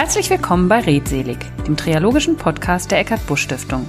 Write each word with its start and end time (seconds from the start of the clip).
Herzlich 0.00 0.30
willkommen 0.30 0.66
bei 0.66 0.80
Redselig, 0.80 1.36
dem 1.66 1.76
triologischen 1.76 2.38
Podcast 2.38 2.90
der 2.90 3.00
Eckart 3.00 3.26
Busch 3.26 3.42
Stiftung. 3.42 3.86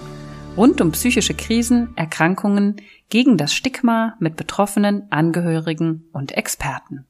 Rund 0.58 0.82
um 0.82 0.92
psychische 0.92 1.34
Krisen, 1.34 1.96
Erkrankungen, 1.96 2.76
gegen 3.08 3.38
das 3.38 3.54
Stigma 3.54 4.18
mit 4.20 4.36
Betroffenen, 4.36 5.10
Angehörigen 5.10 6.10
und 6.12 6.34
Experten. 6.34 7.06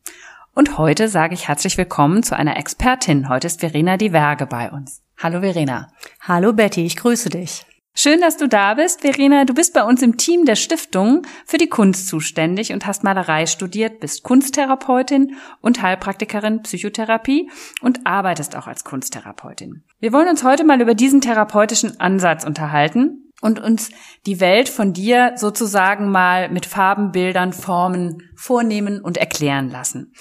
Und 0.53 0.77
heute 0.77 1.09
sage 1.09 1.33
ich 1.33 1.47
herzlich 1.47 1.79
willkommen 1.79 2.21
zu 2.21 2.37
einer 2.37 2.57
Expertin. 2.57 3.27
Heute 3.27 3.47
ist 3.47 3.61
Verena 3.61 3.97
Diverge 3.97 4.45
bei 4.45 4.69
uns. 4.69 5.01
Hallo 5.17 5.41
Verena. 5.41 5.87
Hallo 6.19 6.53
Betty, 6.53 6.85
ich 6.85 6.95
grüße 6.95 7.31
dich. 7.31 7.65
Schön, 7.93 8.21
dass 8.21 8.37
du 8.37 8.47
da 8.47 8.75
bist, 8.75 9.01
Verena. 9.01 9.43
Du 9.43 9.53
bist 9.53 9.73
bei 9.73 9.83
uns 9.83 10.01
im 10.01 10.15
Team 10.15 10.45
der 10.45 10.55
Stiftung 10.55 11.23
für 11.45 11.57
die 11.57 11.67
Kunst 11.67 12.07
zuständig 12.07 12.71
und 12.71 12.85
hast 12.85 13.03
Malerei 13.03 13.45
studiert, 13.45 13.99
bist 13.99 14.23
Kunsttherapeutin 14.23 15.35
und 15.59 15.81
Heilpraktikerin 15.81 16.61
Psychotherapie 16.61 17.51
und 17.81 18.05
arbeitest 18.05 18.55
auch 18.55 18.67
als 18.67 18.85
Kunsttherapeutin. 18.85 19.83
Wir 19.99 20.13
wollen 20.13 20.29
uns 20.29 20.43
heute 20.43 20.63
mal 20.63 20.79
über 20.79 20.95
diesen 20.95 21.19
therapeutischen 21.19 21.99
Ansatz 21.99 22.45
unterhalten 22.45 23.29
und 23.41 23.59
uns 23.59 23.89
die 24.25 24.39
Welt 24.39 24.69
von 24.69 24.93
dir 24.93 25.33
sozusagen 25.35 26.11
mal 26.11 26.49
mit 26.49 26.65
Farben, 26.65 27.11
Bildern, 27.11 27.51
Formen 27.51 28.29
vornehmen 28.35 29.01
und 29.01 29.17
erklären 29.17 29.69
lassen. 29.69 30.13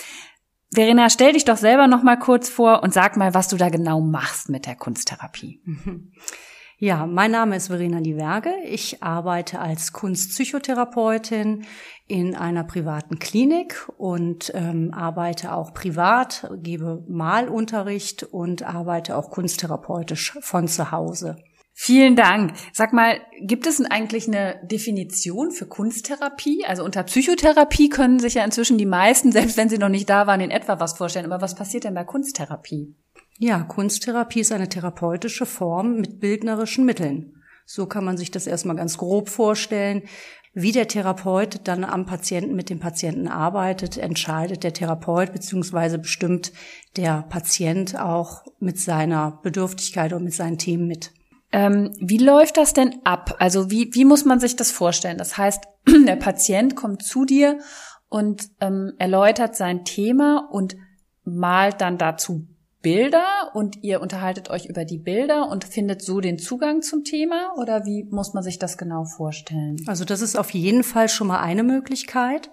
Verena, 0.72 1.08
stell 1.08 1.34
dich 1.34 1.44
doch 1.44 1.56
selber 1.56 1.86
noch 1.86 2.02
mal 2.02 2.18
kurz 2.18 2.48
vor 2.48 2.82
und 2.82 2.92
sag 2.92 3.16
mal, 3.16 3.32
was 3.32 3.48
du 3.48 3.56
da 3.56 3.68
genau 3.68 4.00
machst 4.00 4.48
mit 4.48 4.66
der 4.66 4.76
Kunsttherapie. 4.76 5.60
Ja, 6.82 7.04
mein 7.06 7.30
Name 7.30 7.56
ist 7.56 7.66
Verena 7.66 8.00
Diverge. 8.00 8.54
Ich 8.64 9.02
arbeite 9.02 9.58
als 9.58 9.92
Kunstpsychotherapeutin 9.92 11.66
in 12.06 12.34
einer 12.34 12.64
privaten 12.64 13.18
Klinik 13.18 13.86
und 13.98 14.50
ähm, 14.54 14.90
arbeite 14.94 15.52
auch 15.52 15.74
privat, 15.74 16.50
gebe 16.62 17.04
Malunterricht 17.06 18.22
und 18.22 18.62
arbeite 18.62 19.18
auch 19.18 19.28
kunsttherapeutisch 19.28 20.38
von 20.40 20.68
zu 20.68 20.90
Hause. 20.90 21.36
Vielen 21.74 22.16
Dank. 22.16 22.54
Sag 22.72 22.94
mal, 22.94 23.20
gibt 23.42 23.66
es 23.66 23.76
denn 23.76 23.86
eigentlich 23.86 24.26
eine 24.26 24.58
Definition 24.64 25.50
für 25.50 25.66
Kunsttherapie? 25.66 26.64
Also 26.66 26.82
unter 26.82 27.02
Psychotherapie 27.02 27.90
können 27.90 28.20
sich 28.20 28.34
ja 28.34 28.44
inzwischen 28.44 28.78
die 28.78 28.86
meisten, 28.86 29.32
selbst 29.32 29.58
wenn 29.58 29.68
sie 29.68 29.78
noch 29.78 29.90
nicht 29.90 30.08
da 30.08 30.26
waren, 30.26 30.40
in 30.40 30.50
etwa 30.50 30.80
was 30.80 30.96
vorstellen. 30.96 31.30
Aber 31.30 31.42
was 31.42 31.54
passiert 31.54 31.84
denn 31.84 31.94
bei 31.94 32.04
Kunsttherapie? 32.04 32.96
Ja, 33.42 33.62
Kunsttherapie 33.62 34.40
ist 34.40 34.52
eine 34.52 34.68
therapeutische 34.68 35.46
Form 35.46 35.96
mit 35.96 36.20
bildnerischen 36.20 36.84
Mitteln. 36.84 37.42
So 37.64 37.86
kann 37.86 38.04
man 38.04 38.18
sich 38.18 38.30
das 38.30 38.46
erstmal 38.46 38.76
ganz 38.76 38.98
grob 38.98 39.30
vorstellen. 39.30 40.02
Wie 40.52 40.72
der 40.72 40.88
Therapeut 40.88 41.60
dann 41.64 41.84
am 41.84 42.04
Patienten 42.04 42.54
mit 42.54 42.68
dem 42.68 42.80
Patienten 42.80 43.28
arbeitet, 43.28 43.96
entscheidet 43.96 44.62
der 44.62 44.74
Therapeut 44.74 45.32
beziehungsweise 45.32 45.98
bestimmt 45.98 46.52
der 46.98 47.22
Patient 47.30 47.98
auch 47.98 48.44
mit 48.58 48.78
seiner 48.78 49.40
Bedürftigkeit 49.42 50.12
und 50.12 50.24
mit 50.24 50.34
seinen 50.34 50.58
Themen 50.58 50.86
mit. 50.86 51.12
Ähm, 51.50 51.96
wie 51.98 52.18
läuft 52.18 52.58
das 52.58 52.74
denn 52.74 52.96
ab? 53.04 53.36
Also 53.38 53.70
wie, 53.70 53.94
wie 53.94 54.04
muss 54.04 54.26
man 54.26 54.38
sich 54.38 54.54
das 54.54 54.70
vorstellen? 54.70 55.16
Das 55.16 55.38
heißt, 55.38 55.64
der 56.06 56.16
Patient 56.16 56.76
kommt 56.76 57.04
zu 57.04 57.24
dir 57.24 57.58
und 58.10 58.50
ähm, 58.60 58.92
erläutert 58.98 59.56
sein 59.56 59.86
Thema 59.86 60.46
und 60.52 60.76
malt 61.24 61.80
dann 61.80 61.96
dazu 61.96 62.46
Bilder 62.82 63.50
und 63.54 63.82
ihr 63.82 64.00
unterhaltet 64.00 64.48
euch 64.48 64.66
über 64.66 64.84
die 64.84 64.98
Bilder 64.98 65.48
und 65.48 65.64
findet 65.64 66.02
so 66.02 66.20
den 66.20 66.38
Zugang 66.38 66.80
zum 66.82 67.04
Thema 67.04 67.52
oder 67.58 67.84
wie 67.84 68.04
muss 68.10 68.32
man 68.32 68.42
sich 68.42 68.58
das 68.58 68.78
genau 68.78 69.04
vorstellen? 69.04 69.76
Also 69.86 70.04
das 70.04 70.22
ist 70.22 70.38
auf 70.38 70.50
jeden 70.50 70.82
Fall 70.82 71.08
schon 71.08 71.26
mal 71.26 71.40
eine 71.40 71.62
Möglichkeit. 71.62 72.50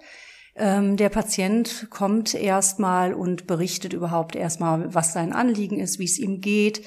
Ähm, 0.54 0.96
der 0.96 1.08
Patient 1.08 1.86
kommt 1.88 2.34
erstmal 2.34 3.14
und 3.14 3.46
berichtet 3.46 3.92
überhaupt 3.92 4.36
erstmal, 4.36 4.92
was 4.92 5.12
sein 5.12 5.32
Anliegen 5.32 5.78
ist, 5.78 5.98
wie 5.98 6.04
es 6.04 6.18
ihm 6.18 6.40
geht, 6.40 6.82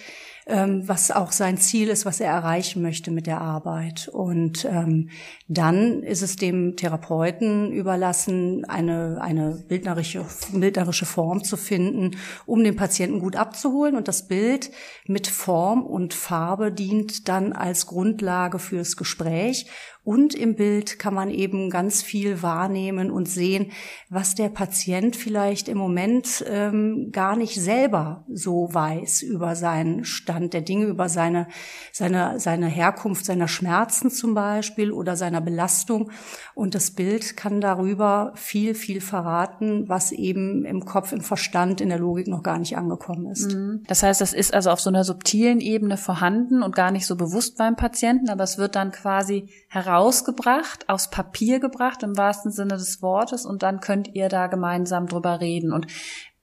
ähm, 0.47 0.87
was 0.87 1.11
auch 1.11 1.31
sein 1.31 1.57
Ziel 1.57 1.89
ist, 1.89 2.05
was 2.05 2.19
er 2.19 2.31
erreichen 2.31 2.81
möchte 2.81 3.11
mit 3.11 3.27
der 3.27 3.41
Arbeit. 3.41 4.09
Und 4.11 4.65
ähm, 4.65 5.09
dann 5.47 6.03
ist 6.03 6.21
es 6.21 6.35
dem 6.35 6.75
Therapeuten 6.75 7.71
überlassen, 7.71 8.65
eine, 8.65 9.19
eine 9.21 9.63
bildnerische, 9.67 10.25
bildnerische 10.53 11.05
Form 11.05 11.43
zu 11.43 11.57
finden, 11.57 12.17
um 12.45 12.63
den 12.63 12.75
Patienten 12.75 13.19
gut 13.19 13.35
abzuholen. 13.35 13.95
Und 13.95 14.07
das 14.07 14.27
Bild 14.27 14.71
mit 15.07 15.27
Form 15.27 15.85
und 15.85 16.13
Farbe 16.13 16.71
dient 16.71 17.27
dann 17.27 17.53
als 17.53 17.85
Grundlage 17.85 18.59
fürs 18.59 18.97
Gespräch 18.97 19.67
und 20.03 20.33
im 20.33 20.55
Bild 20.55 20.97
kann 20.97 21.13
man 21.13 21.29
eben 21.29 21.69
ganz 21.69 22.01
viel 22.01 22.41
wahrnehmen 22.41 23.11
und 23.11 23.29
sehen, 23.29 23.71
was 24.09 24.33
der 24.33 24.49
Patient 24.49 25.15
vielleicht 25.15 25.69
im 25.69 25.77
Moment 25.77 26.43
ähm, 26.47 27.09
gar 27.11 27.35
nicht 27.35 27.61
selber 27.61 28.25
so 28.27 28.67
weiß 28.71 29.21
über 29.21 29.55
seinen 29.55 30.03
Stand 30.03 30.53
der 30.53 30.61
Dinge, 30.61 30.85
über 30.85 31.07
seine, 31.07 31.47
seine, 31.91 32.39
seine 32.39 32.65
Herkunft, 32.65 33.25
seiner 33.25 33.47
Schmerzen 33.47 34.09
zum 34.09 34.33
Beispiel 34.33 34.91
oder 34.91 35.15
seiner 35.15 35.39
Belastung. 35.39 36.09
Und 36.55 36.73
das 36.73 36.91
Bild 36.91 37.37
kann 37.37 37.61
darüber 37.61 38.33
viel, 38.35 38.73
viel 38.73 39.01
verraten, 39.01 39.87
was 39.87 40.11
eben 40.11 40.65
im 40.65 40.83
Kopf, 40.83 41.11
im 41.11 41.21
Verstand, 41.21 41.79
in 41.79 41.89
der 41.89 41.99
Logik 41.99 42.27
noch 42.27 42.41
gar 42.41 42.57
nicht 42.57 42.75
angekommen 42.75 43.27
ist. 43.27 43.53
Mhm. 43.53 43.83
Das 43.85 44.01
heißt, 44.01 44.19
das 44.19 44.33
ist 44.33 44.51
also 44.51 44.71
auf 44.71 44.81
so 44.81 44.89
einer 44.89 45.03
subtilen 45.03 45.59
Ebene 45.59 45.97
vorhanden 45.97 46.63
und 46.63 46.75
gar 46.75 46.89
nicht 46.89 47.05
so 47.05 47.15
bewusst 47.15 47.55
beim 47.59 47.75
Patienten, 47.75 48.29
aber 48.29 48.43
es 48.43 48.57
wird 48.57 48.75
dann 48.75 48.91
quasi 48.91 49.47
heraus 49.69 49.90
rausgebracht, 49.91 50.87
aufs 50.87 51.09
Papier 51.09 51.59
gebracht 51.59 52.03
im 52.03 52.17
wahrsten 52.17 52.51
Sinne 52.51 52.75
des 52.75 53.01
Wortes 53.01 53.45
und 53.45 53.61
dann 53.63 53.81
könnt 53.81 54.15
ihr 54.15 54.29
da 54.29 54.47
gemeinsam 54.47 55.07
drüber 55.07 55.41
reden. 55.41 55.73
Und 55.73 55.87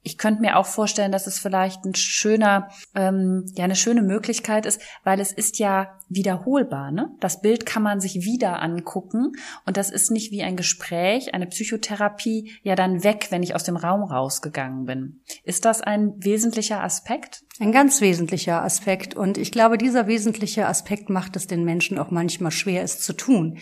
ich 0.03 0.17
könnte 0.17 0.41
mir 0.41 0.57
auch 0.57 0.67
vorstellen, 0.67 1.13
dass 1.13 1.27
es 1.27 1.39
vielleicht 1.39 1.85
ein 1.85 1.95
schöner, 1.95 2.69
ähm, 2.95 3.45
ja, 3.55 3.65
eine 3.65 3.77
schöne 3.77 4.03
Möglichkeit 4.03 4.65
ist, 4.65 4.81
weil 5.05 5.21
es 5.21 5.33
ist 5.33 5.59
ja 5.59 5.99
wiederholbar. 6.09 6.93
Ne? 6.93 7.11
Das 7.21 7.41
Bild 7.41 7.67
kann 7.67 7.83
man 7.83 8.01
sich 8.01 8.25
wieder 8.25 8.63
angucken 8.63 9.33
und 9.67 9.77
das 9.77 9.91
ist 9.91 10.11
nicht 10.11 10.31
wie 10.31 10.43
ein 10.43 10.57
Gespräch, 10.57 11.35
eine 11.35 11.47
Psychotherapie 11.47 12.53
ja 12.63 12.75
dann 12.75 13.03
weg, 13.03 13.27
wenn 13.31 13.43
ich 13.43 13.55
aus 13.55 13.65
dem 13.65 13.77
Raum 13.77 14.03
rausgegangen 14.03 14.85
bin. 14.85 15.21
Ist 15.43 15.65
das 15.65 15.81
ein 15.81 16.15
wesentlicher 16.19 16.83
Aspekt? 16.83 17.43
Ein 17.61 17.73
ganz 17.73 18.01
wesentlicher 18.01 18.63
Aspekt 18.63 19.17
und 19.17 19.37
ich 19.37 19.51
glaube, 19.51 19.79
dieser 19.79 20.07
wesentliche 20.07 20.67
Aspekt 20.67 21.11
macht 21.11 21.35
es 21.35 21.49
den 21.49 21.65
Menschen 21.65 21.99
auch 21.99 22.13
manchmal 22.13 22.53
schwer, 22.53 22.83
es 22.83 23.01
zu 23.01 23.13
tun. 23.15 23.59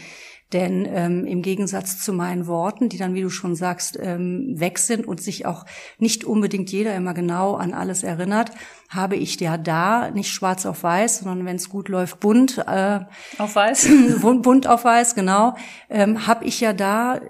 Denn 0.52 0.86
ähm, 0.88 1.24
im 1.24 1.42
Gegensatz 1.42 1.98
zu 2.04 2.12
meinen 2.12 2.46
Worten, 2.46 2.88
die 2.88 2.98
dann, 2.98 3.14
wie 3.14 3.22
du 3.22 3.30
schon 3.30 3.56
sagst, 3.56 3.98
ähm, 4.00 4.54
weg 4.54 4.78
sind 4.78 5.06
und 5.06 5.20
sich 5.20 5.44
auch 5.44 5.64
nicht 5.98 6.24
unbedingt 6.24 6.70
jeder 6.70 6.94
immer 6.94 7.14
genau 7.14 7.54
an 7.54 7.74
alles 7.74 8.04
erinnert, 8.04 8.52
habe 8.88 9.16
ich 9.16 9.40
ja 9.40 9.58
da 9.58 10.10
nicht 10.12 10.30
schwarz 10.30 10.64
auf 10.64 10.84
weiß, 10.84 11.20
sondern 11.20 11.46
wenn 11.46 11.56
es 11.56 11.68
gut 11.68 11.88
läuft, 11.88 12.20
bunt 12.20 12.58
äh, 12.58 13.00
auf 13.38 13.56
weiß, 13.56 13.88
bunt 14.20 14.68
auf 14.68 14.84
weiß, 14.84 15.16
genau, 15.16 15.56
ähm, 15.90 16.28
habe 16.28 16.44
ich 16.44 16.60
ja 16.60 16.72
da 16.72 17.20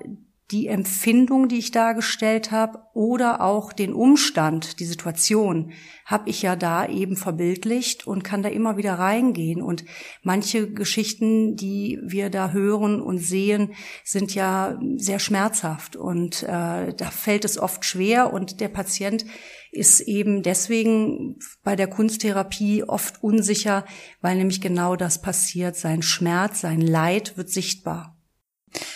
die 0.52 0.68
Empfindung, 0.68 1.48
die 1.48 1.58
ich 1.58 1.72
dargestellt 1.72 2.52
habe, 2.52 2.78
oder 2.94 3.40
auch 3.40 3.72
den 3.72 3.92
Umstand, 3.92 4.78
die 4.78 4.84
Situation, 4.84 5.72
habe 6.04 6.30
ich 6.30 6.42
ja 6.42 6.54
da 6.54 6.86
eben 6.86 7.16
verbildlicht 7.16 8.06
und 8.06 8.22
kann 8.22 8.42
da 8.42 8.48
immer 8.48 8.76
wieder 8.76 8.94
reingehen. 8.94 9.60
Und 9.60 9.84
manche 10.22 10.72
Geschichten, 10.72 11.56
die 11.56 11.98
wir 12.02 12.30
da 12.30 12.52
hören 12.52 13.00
und 13.00 13.18
sehen, 13.18 13.74
sind 14.04 14.34
ja 14.34 14.78
sehr 14.96 15.18
schmerzhaft 15.18 15.96
und 15.96 16.44
äh, 16.44 16.94
da 16.94 17.10
fällt 17.10 17.44
es 17.44 17.58
oft 17.58 17.84
schwer 17.84 18.32
und 18.32 18.60
der 18.60 18.68
Patient 18.68 19.26
ist 19.72 20.00
eben 20.00 20.42
deswegen 20.42 21.38
bei 21.64 21.76
der 21.76 21.88
Kunsttherapie 21.88 22.84
oft 22.84 23.22
unsicher, 23.22 23.84
weil 24.20 24.36
nämlich 24.36 24.60
genau 24.60 24.96
das 24.96 25.20
passiert. 25.20 25.76
Sein 25.76 26.02
Schmerz, 26.02 26.60
sein 26.60 26.80
Leid 26.80 27.36
wird 27.36 27.50
sichtbar. 27.50 28.16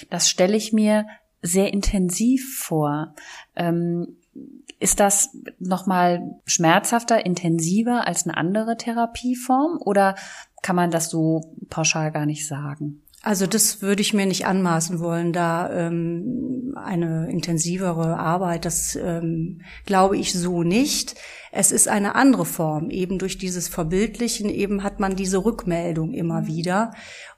Das 0.09 0.29
stelle 0.29 0.57
ich 0.57 0.73
mir 0.73 1.07
sehr 1.43 1.73
intensiv 1.73 2.59
vor. 2.59 3.15
Ähm, 3.57 4.17
ist 4.79 4.99
das 4.99 5.37
nochmal 5.59 6.41
schmerzhafter, 6.47 7.25
intensiver 7.27 8.07
als 8.07 8.25
eine 8.25 8.37
andere 8.37 8.77
Therapieform 8.77 9.79
oder 9.79 10.15
kann 10.63 10.77
man 10.77 10.91
das 10.91 11.11
so 11.11 11.55
pauschal 11.69 12.11
gar 12.13 12.27
nicht 12.27 12.47
sagen? 12.47 13.03
Also 13.23 13.47
das 13.47 13.83
würde 13.83 14.01
ich 14.01 14.15
mir 14.15 14.25
nicht 14.25 14.47
anmaßen 14.47 14.99
wollen, 15.01 15.35
da 15.35 15.71
ähm, 15.71 16.75
eine 16.83 17.31
intensivere 17.31 18.19
Arbeit, 18.19 18.65
das 18.65 18.97
ähm, 18.97 19.61
glaube 19.85 20.17
ich 20.17 20.33
so 20.33 20.63
nicht. 20.63 21.17
Es 21.53 21.71
ist 21.71 21.87
eine 21.87 22.15
andere 22.15 22.47
Form. 22.47 22.89
Eben 22.89 23.19
durch 23.19 23.37
dieses 23.37 23.69
Verbildlichen 23.69 24.49
eben 24.49 24.83
hat 24.83 25.01
man 25.01 25.17
diese 25.17 25.45
Rückmeldung 25.45 26.15
immer 26.15 26.47
wieder. 26.47 26.93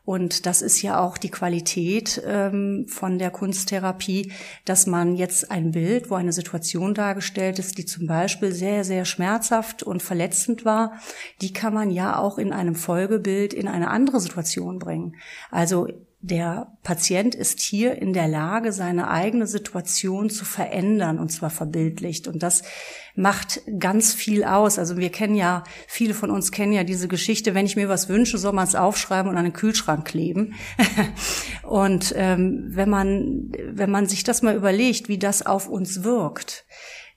Und 0.05 0.47
das 0.47 0.63
ist 0.63 0.83
ja 0.83 1.01
auch 1.01 1.17
die 1.17 1.31
Qualität 1.31 2.21
ähm, 2.27 2.87
von 2.89 3.19
der 3.19 3.31
Kunsttherapie, 3.31 4.33
dass 4.65 4.87
man 4.87 5.15
jetzt 5.15 5.51
ein 5.51 5.71
Bild, 5.71 6.11
wo 6.11 6.17
eine 6.17 6.33
Situation 6.33 6.93
dargestellt 6.93 7.61
ist, 7.61 7.79
die 7.79 7.87
zum 7.87 8.09
Beispiel 8.09 8.53
sehr, 8.53 8.83
sehr 8.83 9.05
schmerzhaft 9.05 9.85
und 9.85 10.03
verletzend 10.03 10.65
war, 10.65 10.99
die 11.41 11.53
kann 11.53 11.73
man 11.73 11.91
ja 11.91 12.19
auch 12.19 12.39
in 12.39 12.53
einem 12.53 12.75
Folgebild 12.75 13.55
in 13.55 13.69
eine 13.69 13.91
andere 13.91 14.19
Situation 14.21 14.81
bringen. 14.81 15.15
Also 15.53 15.87
der 16.25 16.69
Patient 16.85 17.35
ist 17.35 17.61
hier 17.61 18.01
in 18.01 18.13
der 18.13 18.29
Lage, 18.29 18.73
seine 18.73 19.11
eigene 19.11 19.49
Situation 19.49 20.31
zu 20.31 20.45
verändern 20.45 21.19
und 21.19 21.31
zwar 21.31 21.51
verbildlicht. 21.51 22.29
Und 22.29 22.45
das 22.45 22.63
macht 23.17 23.61
ganz 23.81 24.15
viel 24.15 24.45
aus. 24.45 24.79
Also 24.79 24.97
wir 24.97 25.11
kennen 25.11 25.35
ja, 25.35 25.65
viele 25.89 26.15
von 26.15 26.31
uns 26.31 26.53
kennen 26.53 26.73
ja 26.73 26.85
diese 26.85 27.09
Geschichte, 27.09 27.55
wenn 27.55 27.67
ich 27.67 27.75
mir 27.75 27.89
was 27.89 28.09
wünsche, 28.09 28.39
soll 28.39 28.53
man 28.53 28.69
es 28.69 28.77
aufschreiben 28.77 29.29
und 29.29 29.37
an 29.37 29.45
den 29.45 29.53
Kühlschrank 29.53 30.05
kleben. 30.05 30.55
und 31.65 32.15
ähm, 32.17 32.69
wenn 32.69 32.89
man, 32.89 33.53
wenn 33.73 33.91
man 33.91 34.07
sich 34.07 34.23
das 34.23 34.43
mal 34.43 34.55
überlegt, 34.55 35.09
wie 35.09 35.19
das 35.19 35.45
auf 35.45 35.69
uns 35.69 36.05
wirkt, 36.05 36.65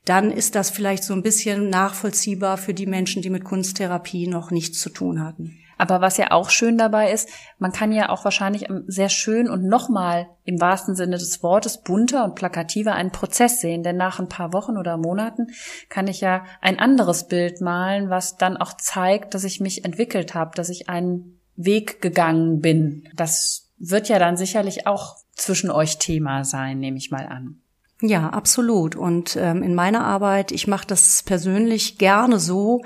dann 0.06 0.31
ist 0.31 0.56
das 0.56 0.72
vielleicht 0.72 1.04
so 1.04 1.13
ein 1.13 1.24
bisschen 1.24 1.69
nachvollziehbar 1.69 2.58
für 2.58 2.74
die 2.74 2.88
Menschen, 2.88 3.22
die 3.22 3.30
mit 3.30 3.44
Kunsttherapie 3.44 4.28
noch 4.28 4.50
nichts 4.50 4.80
zu 4.80 4.90
tun 4.90 5.24
hatten. 5.24 5.60
Aber 5.77 6.01
was 6.01 6.18
ja 6.18 6.31
auch 6.31 6.50
schön 6.50 6.77
dabei 6.77 7.12
ist, 7.12 7.30
man 7.60 7.72
kann 7.72 7.92
ja 7.92 8.10
auch 8.10 8.24
wahrscheinlich 8.24 8.68
sehr 8.88 9.10
schön 9.10 9.50
und 9.50 9.63
nochmal 9.63 10.27
im 10.44 10.60
wahrsten 10.60 10.95
Sinne 10.95 11.18
des 11.18 11.44
Wortes 11.44 11.81
bunter 11.81 12.24
und 12.24 12.36
plakativer 12.36 12.94
einen 12.94 13.12
Prozess 13.12 13.60
sehen. 13.60 13.83
Denn 13.83 13.98
nach 13.98 14.19
ein 14.19 14.30
paar 14.30 14.54
Wochen 14.54 14.77
oder 14.77 14.98
Monaten 14.98 15.48
kann 15.89 16.07
ich 16.07 16.22
ja 16.22 16.45
ein 16.62 16.80
anderes 16.80 17.27
Bild 17.27 17.62
malen, 17.62 18.10
was 18.10 18.38
dann 18.38 18.57
auch 18.57 18.74
zeigt, 18.74 19.33
dass 19.33 19.44
ich 19.44 19.60
mich 19.60 19.86
entwickelt 19.86 20.33
habe, 20.33 20.51
dass 20.56 20.69
ich 20.69 20.89
einen 20.89 21.39
Weg 21.56 22.01
gegangen 22.01 22.62
bin. 22.62 23.07
Das 23.16 23.69
wird 23.77 24.10
ja 24.10 24.19
dann 24.19 24.38
sicherlich 24.38 24.88
auch 24.88 25.18
zwischen 25.33 25.72
euch 25.72 25.98
Thema 25.98 26.44
sein, 26.44 26.80
nehme 26.80 26.98
ich 26.98 27.12
mal 27.12 27.25
an. 27.25 27.62
Ja, 28.01 28.30
absolut. 28.30 28.95
Und 28.95 29.38
ähm, 29.38 29.63
in 29.63 29.74
meiner 29.74 30.04
Arbeit, 30.04 30.51
ich 30.51 30.68
mache 30.68 30.86
das 30.86 31.24
persönlich 31.24 31.98
gerne 31.98 32.39
so, 32.39 32.81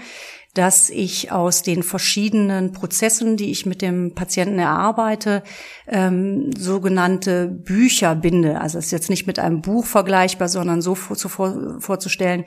dass 0.60 0.90
ich 0.90 1.32
aus 1.32 1.64
den 1.64 1.84
verschiedenen 1.84 2.74
Prozessen, 2.74 3.38
die 3.38 3.50
ich 3.50 3.66
mit 3.66 3.82
dem 3.82 4.14
Patienten 4.14 4.60
erarbeite, 4.60 5.42
ähm, 5.88 6.52
sogenannte 6.52 7.48
Bücher 7.48 8.14
binde. 8.14 8.60
Also 8.60 8.78
es 8.78 8.88
ist 8.88 8.92
jetzt 8.92 9.10
nicht 9.10 9.26
mit 9.26 9.40
einem 9.40 9.62
Buch 9.62 9.86
vergleichbar, 9.86 10.50
sondern 10.50 10.82
so 10.82 10.96
vor, 10.96 11.16
vor, 11.16 11.78
vorzustellen, 11.80 12.44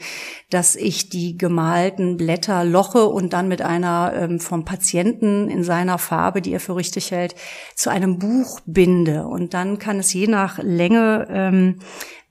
dass 0.50 0.76
ich 0.76 1.09
die 1.09 1.38
gemalten 1.38 2.19
Blätter 2.19 2.64
loche 2.64 3.06
und 3.06 3.32
dann 3.32 3.49
mit 3.49 3.62
einer 3.62 4.12
ähm, 4.14 4.41
vom 4.41 4.67
Patienten 4.67 5.49
in 5.49 5.64
seiner 5.64 5.97
Farbe, 5.97 6.43
die 6.43 6.53
er 6.53 6.61
für 6.61 6.76
richtig 6.76 7.12
hält, 7.12 7.35
zu 7.75 7.88
einem 7.88 8.19
Buch 8.19 8.61
binde. 8.67 9.26
Und 9.26 9.55
dann 9.55 9.79
kann 9.79 10.00
es 10.00 10.12
je 10.12 10.26
nach 10.26 10.59
Länge 10.59 11.29
ähm, 11.31 11.79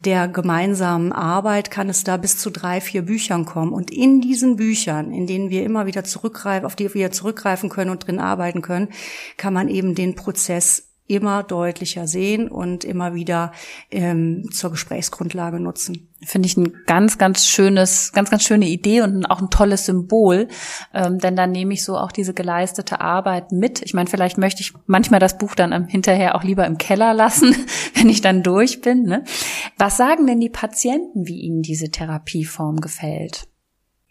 der 0.06 0.27
gemeinsamen 0.27 1.12
Arbeit 1.12 1.69
kann 1.69 1.89
es 1.89 2.03
da 2.03 2.18
bis 2.18 2.38
zu 2.38 2.50
drei, 2.50 2.81
vier 2.81 3.03
Büchern 3.03 3.45
kommen. 3.45 3.71
Und 3.71 3.92
in 3.92 4.19
diesen 4.19 4.56
Büchern, 4.56 5.12
in 5.12 5.27
denen 5.27 5.50
wir 5.50 5.63
immer 5.63 5.86
wieder 5.86 6.03
zurückgreifen, 6.03 6.65
auf 6.65 6.75
die 6.75 6.94
wir 6.94 7.12
zurückgreifen 7.12 7.69
können 7.69 7.92
und 7.92 8.07
drin 8.07 8.19
arbeiten 8.19 8.62
können, 8.62 8.89
kann 9.38 9.53
man 9.53 9.68
eben 9.68 9.94
den 9.94 10.15
Prozess 10.15 10.90
immer 11.07 11.44
deutlicher 11.44 12.07
sehen 12.07 12.48
und 12.48 12.83
immer 12.83 13.13
wieder 13.13 13.51
ähm, 13.89 14.50
zur 14.51 14.71
Gesprächsgrundlage 14.71 15.59
nutzen. 15.59 16.07
Finde 16.24 16.45
ich 16.45 16.56
ein 16.56 16.74
ganz, 16.86 17.18
ganz 17.18 17.48
schönes, 17.48 18.13
ganz, 18.13 18.30
ganz 18.30 18.44
schöne 18.44 18.68
Idee 18.68 19.01
und 19.01 19.25
auch 19.25 19.42
ein 19.42 19.50
tolles 19.50 19.86
Symbol, 19.86 20.48
ähm, 20.94 21.18
denn 21.18 21.36
dann 21.36 21.51
nehme 21.51 21.74
ich 21.74 21.83
so 21.83 21.98
auch 21.98 22.12
diese 22.12 22.33
geleistete 22.33 23.01
Arbeit 23.01 23.51
mit. 23.51 23.81
Ich 23.81 23.94
meine, 23.94 24.09
vielleicht 24.09 24.38
möchte 24.38 24.62
ich 24.62 24.74
manchmal 24.86 25.19
das 25.19 25.38
Buch 25.38 25.56
dann 25.56 25.88
hinterher 25.88 26.36
auch 26.36 26.44
lieber 26.44 26.65
im 26.65 26.77
Keller 26.77 27.13
lassen, 27.13 27.56
wenn 27.95 28.07
ich 28.07 28.21
dann 28.21 28.44
durch 28.44 28.81
bin. 28.81 29.04
Ne? 29.04 29.24
Was 29.77 29.97
sagen 29.97 30.27
denn 30.27 30.39
die 30.39 30.50
Patienten, 30.50 31.27
wie 31.27 31.42
ihnen 31.42 31.62
diese 31.62 31.89
Therapieform 31.89 32.77
gefällt? 32.77 33.50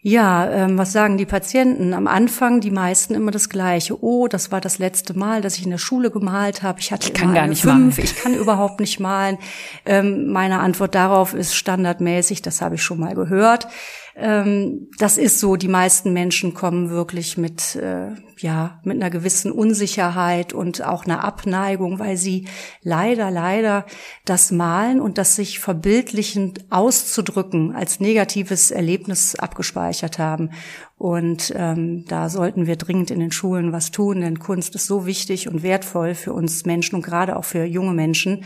Ja, 0.03 0.49
ähm, 0.49 0.79
was 0.79 0.91
sagen 0.93 1.17
die 1.17 1.27
Patienten? 1.27 1.93
Am 1.93 2.07
Anfang 2.07 2.59
die 2.59 2.71
meisten 2.71 3.13
immer 3.13 3.29
das 3.29 3.49
Gleiche. 3.49 4.03
Oh, 4.03 4.27
das 4.27 4.51
war 4.51 4.59
das 4.59 4.79
letzte 4.79 5.13
Mal, 5.13 5.41
dass 5.41 5.57
ich 5.57 5.63
in 5.63 5.69
der 5.69 5.77
Schule 5.77 6.09
gemalt 6.09 6.63
habe. 6.63 6.79
Ich 6.79 6.91
hatte 6.91 7.09
ich 7.09 7.13
kann 7.13 7.35
gar 7.35 7.45
nicht 7.45 7.61
fünf. 7.61 7.97
Malen. 7.97 8.03
Ich 8.03 8.15
kann 8.15 8.33
überhaupt 8.33 8.79
nicht 8.79 8.99
malen. 8.99 9.37
Ähm, 9.85 10.31
meine 10.31 10.59
Antwort 10.59 10.95
darauf 10.95 11.35
ist 11.35 11.55
standardmäßig. 11.55 12.41
Das 12.41 12.61
habe 12.61 12.75
ich 12.75 12.83
schon 12.83 12.99
mal 12.99 13.13
gehört. 13.13 13.67
Ähm, 14.15 14.89
das 14.97 15.19
ist 15.19 15.39
so. 15.39 15.55
Die 15.55 15.67
meisten 15.67 16.13
Menschen 16.13 16.55
kommen 16.55 16.89
wirklich 16.89 17.37
mit 17.37 17.75
äh, 17.75 18.15
ja, 18.41 18.79
mit 18.83 18.97
einer 18.97 19.09
gewissen 19.09 19.51
Unsicherheit 19.51 20.53
und 20.53 20.83
auch 20.83 21.05
einer 21.05 21.23
Abneigung, 21.23 21.99
weil 21.99 22.17
sie 22.17 22.47
leider, 22.81 23.29
leider 23.29 23.85
das 24.25 24.51
Malen 24.51 24.99
und 24.99 25.17
das 25.17 25.35
sich 25.35 25.59
verbildlichend 25.59 26.65
auszudrücken 26.71 27.75
als 27.75 27.99
negatives 27.99 28.71
Erlebnis 28.71 29.35
abgespeichert 29.35 30.17
haben. 30.17 30.49
Und 30.97 31.51
ähm, 31.55 32.05
da 32.07 32.29
sollten 32.29 32.67
wir 32.67 32.75
dringend 32.75 33.09
in 33.09 33.19
den 33.19 33.31
Schulen 33.31 33.71
was 33.71 33.89
tun, 33.89 34.21
denn 34.21 34.37
Kunst 34.37 34.75
ist 34.75 34.85
so 34.85 35.07
wichtig 35.07 35.47
und 35.47 35.63
wertvoll 35.63 36.13
für 36.13 36.31
uns 36.31 36.65
Menschen 36.65 36.95
und 36.95 37.01
gerade 37.01 37.37
auch 37.37 37.45
für 37.45 37.63
junge 37.63 37.93
Menschen. 37.93 38.43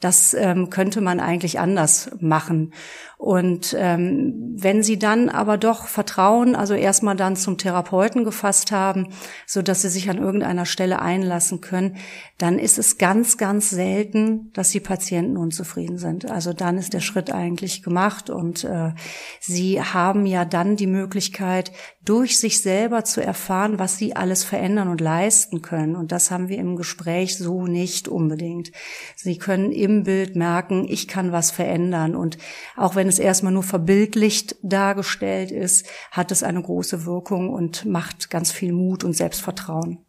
Das 0.00 0.34
ähm, 0.34 0.68
könnte 0.68 1.00
man 1.00 1.20
eigentlich 1.20 1.60
anders 1.60 2.10
machen. 2.18 2.72
Und 3.18 3.76
ähm, 3.78 4.34
wenn 4.56 4.82
Sie 4.82 4.98
dann 4.98 5.28
aber 5.28 5.56
doch 5.58 5.86
Vertrauen, 5.86 6.56
also 6.56 6.74
erstmal 6.74 7.14
dann 7.14 7.36
zum 7.36 7.56
Therapeuten 7.56 8.24
gefasst 8.24 8.72
haben, 8.72 9.10
so 9.46 9.62
dass 9.62 9.82
Sie 9.82 9.88
sich 9.88 10.10
an 10.10 10.18
irgendeiner 10.18 10.66
Stelle 10.66 11.00
einlassen 11.00 11.60
können, 11.60 11.96
dann 12.38 12.58
ist 12.58 12.78
es 12.78 12.98
ganz, 12.98 13.36
ganz 13.36 13.70
selten, 13.70 14.50
dass 14.52 14.70
die 14.70 14.80
Patienten 14.80 15.36
unzufrieden 15.36 15.98
sind. 15.98 16.30
Also 16.30 16.52
dann 16.52 16.78
ist 16.78 16.92
der 16.92 17.00
Schritt 17.00 17.32
eigentlich 17.32 17.82
gemacht 17.82 18.30
und 18.30 18.64
äh, 18.64 18.92
Sie 19.40 19.80
haben 19.80 20.26
ja 20.26 20.44
dann 20.44 20.76
die 20.76 20.86
Möglichkeit, 20.86 21.72
durch 22.04 22.38
sich 22.38 22.60
selber 22.62 23.04
zu 23.04 23.22
erfahren, 23.22 23.78
was 23.78 23.96
Sie 23.96 24.16
alles 24.16 24.42
verändern 24.42 24.88
und 24.88 25.00
leisten 25.00 25.62
können. 25.62 25.94
Und 25.94 26.10
das 26.10 26.32
haben 26.32 26.48
wir 26.48 26.58
im 26.58 26.74
Gespräch 26.74 27.38
so 27.38 27.66
nicht 27.66 28.08
unbedingt. 28.08 28.72
Sie 29.14 29.38
können 29.38 29.70
im 29.70 30.02
Bild 30.02 30.34
merken, 30.34 30.84
ich 30.88 31.06
kann 31.06 31.30
was 31.30 31.52
verändern. 31.52 32.16
Und 32.16 32.38
auch 32.76 32.96
wenn 32.96 33.06
es 33.06 33.20
erstmal 33.20 33.52
nur 33.52 33.62
verbildlicht 33.62 34.56
dargestellt 34.62 35.52
ist, 35.52 35.86
hat 36.10 36.32
es 36.32 36.42
eine 36.42 36.60
große 36.60 37.06
Wirkung 37.06 37.50
und 37.50 37.84
macht 37.84 38.30
ganz 38.30 38.50
viel 38.50 38.72
Mut 38.72 39.04
und 39.04 39.14
Selbstvertrauen 39.22 40.04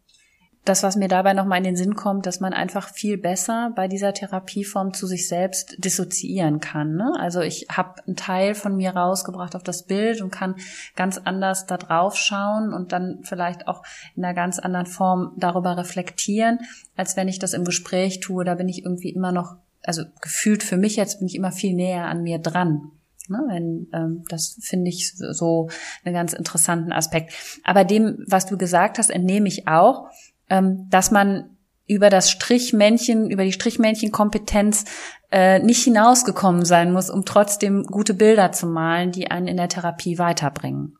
das, 0.64 0.82
was 0.82 0.96
mir 0.96 1.08
dabei 1.08 1.34
nochmal 1.34 1.58
in 1.58 1.64
den 1.64 1.76
Sinn 1.76 1.94
kommt, 1.94 2.24
dass 2.24 2.40
man 2.40 2.54
einfach 2.54 2.88
viel 2.88 3.18
besser 3.18 3.72
bei 3.76 3.86
dieser 3.86 4.14
Therapieform 4.14 4.94
zu 4.94 5.06
sich 5.06 5.28
selbst 5.28 5.76
dissoziieren 5.84 6.60
kann. 6.60 6.96
Ne? 6.96 7.12
Also 7.18 7.40
ich 7.40 7.66
habe 7.70 8.02
einen 8.06 8.16
Teil 8.16 8.54
von 8.54 8.76
mir 8.76 8.96
rausgebracht 8.96 9.56
auf 9.56 9.62
das 9.62 9.84
Bild 9.84 10.22
und 10.22 10.30
kann 10.30 10.56
ganz 10.96 11.18
anders 11.18 11.66
da 11.66 11.76
drauf 11.76 12.16
schauen 12.16 12.72
und 12.72 12.92
dann 12.92 13.20
vielleicht 13.24 13.68
auch 13.68 13.82
in 14.16 14.24
einer 14.24 14.34
ganz 14.34 14.58
anderen 14.58 14.86
Form 14.86 15.34
darüber 15.36 15.76
reflektieren, 15.76 16.60
als 16.96 17.16
wenn 17.16 17.28
ich 17.28 17.38
das 17.38 17.52
im 17.52 17.64
Gespräch 17.64 18.20
tue. 18.20 18.44
Da 18.44 18.54
bin 18.54 18.68
ich 18.68 18.84
irgendwie 18.84 19.10
immer 19.10 19.32
noch, 19.32 19.56
also 19.82 20.04
gefühlt 20.22 20.62
für 20.62 20.78
mich 20.78 20.96
jetzt 20.96 21.18
bin 21.18 21.28
ich 21.28 21.34
immer 21.34 21.52
viel 21.52 21.74
näher 21.74 22.06
an 22.06 22.22
mir 22.22 22.38
dran. 22.38 22.90
Ne, 23.26 23.42
wenn, 23.48 23.88
ähm, 23.94 24.24
das 24.28 24.58
finde 24.60 24.90
ich 24.90 25.14
so 25.16 25.70
einen 26.04 26.14
ganz 26.14 26.34
interessanten 26.34 26.92
Aspekt. 26.92 27.32
Aber 27.64 27.84
dem, 27.84 28.18
was 28.26 28.44
du 28.44 28.58
gesagt 28.58 28.98
hast, 28.98 29.10
entnehme 29.10 29.48
ich 29.48 29.66
auch, 29.66 30.10
ähm, 30.50 30.86
dass 30.90 31.10
man 31.10 31.56
über 31.86 32.10
das 32.10 32.30
Strichmännchen, 32.30 33.30
über 33.30 33.44
die 33.44 33.52
Strichmännchenkompetenz 33.52 34.84
äh, 35.30 35.58
nicht 35.58 35.84
hinausgekommen 35.84 36.64
sein 36.64 36.92
muss, 36.92 37.10
um 37.10 37.24
trotzdem 37.24 37.84
gute 37.84 38.14
Bilder 38.14 38.52
zu 38.52 38.66
malen, 38.66 39.10
die 39.10 39.30
einen 39.30 39.46
in 39.46 39.56
der 39.56 39.68
Therapie 39.68 40.18
weiterbringen. 40.18 40.96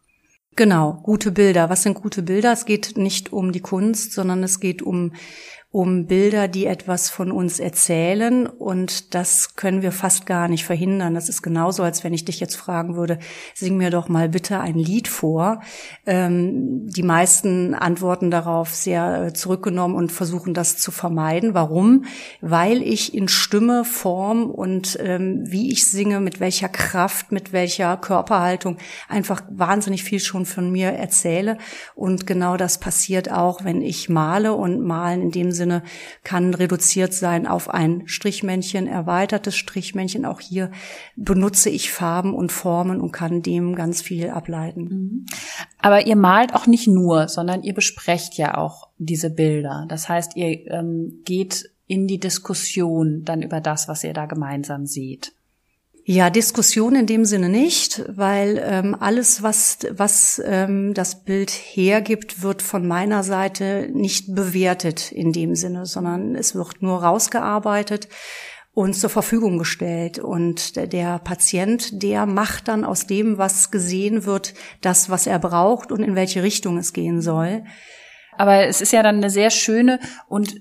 Genau, 0.56 1.00
gute 1.02 1.32
Bilder. 1.32 1.68
Was 1.68 1.82
sind 1.82 1.94
gute 1.94 2.22
Bilder? 2.22 2.52
Es 2.52 2.64
geht 2.64 2.96
nicht 2.96 3.32
um 3.32 3.50
die 3.50 3.60
Kunst, 3.60 4.12
sondern 4.12 4.42
es 4.42 4.60
geht 4.60 4.82
um 4.82 5.12
um 5.74 6.06
Bilder, 6.06 6.46
die 6.46 6.66
etwas 6.66 7.10
von 7.10 7.32
uns 7.32 7.58
erzählen. 7.58 8.46
Und 8.46 9.12
das 9.12 9.56
können 9.56 9.82
wir 9.82 9.90
fast 9.90 10.24
gar 10.24 10.46
nicht 10.46 10.64
verhindern. 10.64 11.14
Das 11.14 11.28
ist 11.28 11.42
genauso, 11.42 11.82
als 11.82 12.04
wenn 12.04 12.14
ich 12.14 12.24
dich 12.24 12.38
jetzt 12.38 12.54
fragen 12.54 12.94
würde, 12.94 13.18
sing 13.56 13.76
mir 13.76 13.90
doch 13.90 14.08
mal 14.08 14.28
bitte 14.28 14.60
ein 14.60 14.76
Lied 14.76 15.08
vor. 15.08 15.62
Ähm, 16.06 16.86
die 16.86 17.02
meisten 17.02 17.74
antworten 17.74 18.30
darauf 18.30 18.72
sehr 18.72 19.24
äh, 19.24 19.32
zurückgenommen 19.32 19.96
und 19.96 20.12
versuchen 20.12 20.54
das 20.54 20.78
zu 20.78 20.92
vermeiden. 20.92 21.54
Warum? 21.54 22.04
Weil 22.40 22.80
ich 22.80 23.12
in 23.12 23.26
Stimme, 23.26 23.84
Form 23.84 24.52
und 24.52 24.96
ähm, 25.02 25.42
wie 25.44 25.72
ich 25.72 25.88
singe, 25.88 26.20
mit 26.20 26.38
welcher 26.38 26.68
Kraft, 26.68 27.32
mit 27.32 27.52
welcher 27.52 27.96
Körperhaltung 27.96 28.76
einfach 29.08 29.42
wahnsinnig 29.50 30.04
viel 30.04 30.20
schon 30.20 30.46
von 30.46 30.70
mir 30.70 30.90
erzähle. 30.90 31.58
Und 31.96 32.28
genau 32.28 32.56
das 32.56 32.78
passiert 32.78 33.28
auch, 33.32 33.64
wenn 33.64 33.82
ich 33.82 34.08
male 34.08 34.52
und 34.54 34.80
malen 34.80 35.20
in 35.20 35.30
dem 35.32 35.50
Sinne 35.50 35.63
Sinne 35.64 35.82
kann 36.22 36.52
reduziert 36.52 37.14
sein 37.14 37.46
auf 37.46 37.70
ein 37.70 38.02
Strichmännchen, 38.06 38.86
erweitertes 38.86 39.56
Strichmännchen. 39.56 40.26
Auch 40.26 40.40
hier 40.40 40.70
benutze 41.16 41.70
ich 41.70 41.90
Farben 41.90 42.34
und 42.34 42.52
Formen 42.52 43.00
und 43.00 43.12
kann 43.12 43.40
dem 43.40 43.74
ganz 43.74 44.02
viel 44.02 44.28
ableiten. 44.28 44.82
Mhm. 44.82 45.26
Aber 45.78 46.06
ihr 46.06 46.16
malt 46.16 46.54
auch 46.54 46.66
nicht 46.66 46.86
nur, 46.86 47.28
sondern 47.28 47.62
ihr 47.62 47.74
besprecht 47.74 48.34
ja 48.34 48.58
auch 48.58 48.88
diese 48.98 49.30
Bilder. 49.30 49.86
Das 49.88 50.08
heißt, 50.08 50.36
ihr 50.36 50.70
ähm, 50.70 51.20
geht 51.24 51.70
in 51.86 52.06
die 52.06 52.20
Diskussion 52.20 53.24
dann 53.24 53.42
über 53.42 53.60
das, 53.60 53.88
was 53.88 54.04
ihr 54.04 54.12
da 54.12 54.26
gemeinsam 54.26 54.86
seht. 54.86 55.32
Ja, 56.06 56.28
Diskussion 56.28 56.96
in 56.96 57.06
dem 57.06 57.24
Sinne 57.24 57.48
nicht, 57.48 58.04
weil 58.14 58.62
ähm, 58.62 58.94
alles, 58.98 59.42
was, 59.42 59.78
was 59.90 60.40
ähm, 60.44 60.92
das 60.92 61.24
Bild 61.24 61.50
hergibt, 61.50 62.42
wird 62.42 62.60
von 62.60 62.86
meiner 62.86 63.22
Seite 63.22 63.88
nicht 63.90 64.34
bewertet 64.34 65.12
in 65.12 65.32
dem 65.32 65.54
Sinne, 65.54 65.86
sondern 65.86 66.34
es 66.34 66.54
wird 66.54 66.82
nur 66.82 67.02
rausgearbeitet 67.02 68.08
und 68.74 68.92
zur 68.92 69.08
Verfügung 69.08 69.56
gestellt. 69.56 70.18
Und 70.18 70.76
der, 70.76 70.88
der 70.88 71.20
Patient, 71.20 72.02
der 72.02 72.26
macht 72.26 72.68
dann 72.68 72.84
aus 72.84 73.06
dem, 73.06 73.38
was 73.38 73.70
gesehen 73.70 74.26
wird, 74.26 74.52
das, 74.82 75.08
was 75.08 75.26
er 75.26 75.38
braucht 75.38 75.90
und 75.90 76.02
in 76.02 76.16
welche 76.16 76.42
Richtung 76.42 76.76
es 76.76 76.92
gehen 76.92 77.22
soll. 77.22 77.64
Aber 78.38 78.66
es 78.66 78.80
ist 78.80 78.92
ja 78.92 79.02
dann 79.02 79.16
eine 79.16 79.30
sehr 79.30 79.50
schöne 79.50 80.00
und 80.28 80.54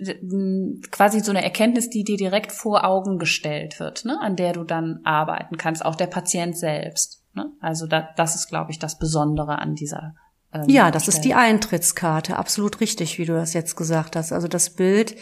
quasi 0.91 1.19
so 1.19 1.31
eine 1.31 1.43
Erkenntnis, 1.43 1.89
die 1.89 2.03
dir 2.03 2.17
direkt 2.17 2.51
vor 2.51 2.85
Augen 2.85 3.19
gestellt 3.19 3.79
wird, 3.79 4.05
ne? 4.05 4.19
an 4.21 4.35
der 4.35 4.53
du 4.53 4.63
dann 4.63 4.99
arbeiten 5.03 5.57
kannst, 5.57 5.85
auch 5.85 5.95
der 5.95 6.07
Patient 6.07 6.57
selbst. 6.57 7.21
Ne? 7.33 7.51
Also 7.59 7.87
da, 7.87 8.09
das 8.15 8.35
ist, 8.35 8.47
glaube 8.47 8.71
ich, 8.71 8.79
das 8.79 8.97
Besondere 8.99 9.59
an 9.59 9.75
dieser. 9.75 10.15
Ähm, 10.53 10.65
ja, 10.67 10.91
das 10.91 11.03
Stelle. 11.03 11.17
ist 11.17 11.25
die 11.25 11.33
Eintrittskarte, 11.33 12.37
absolut 12.37 12.79
richtig, 12.79 13.17
wie 13.17 13.25
du 13.25 13.33
das 13.33 13.53
jetzt 13.53 13.75
gesagt 13.75 14.15
hast. 14.15 14.31
Also 14.31 14.47
das 14.47 14.69
Bild 14.69 15.15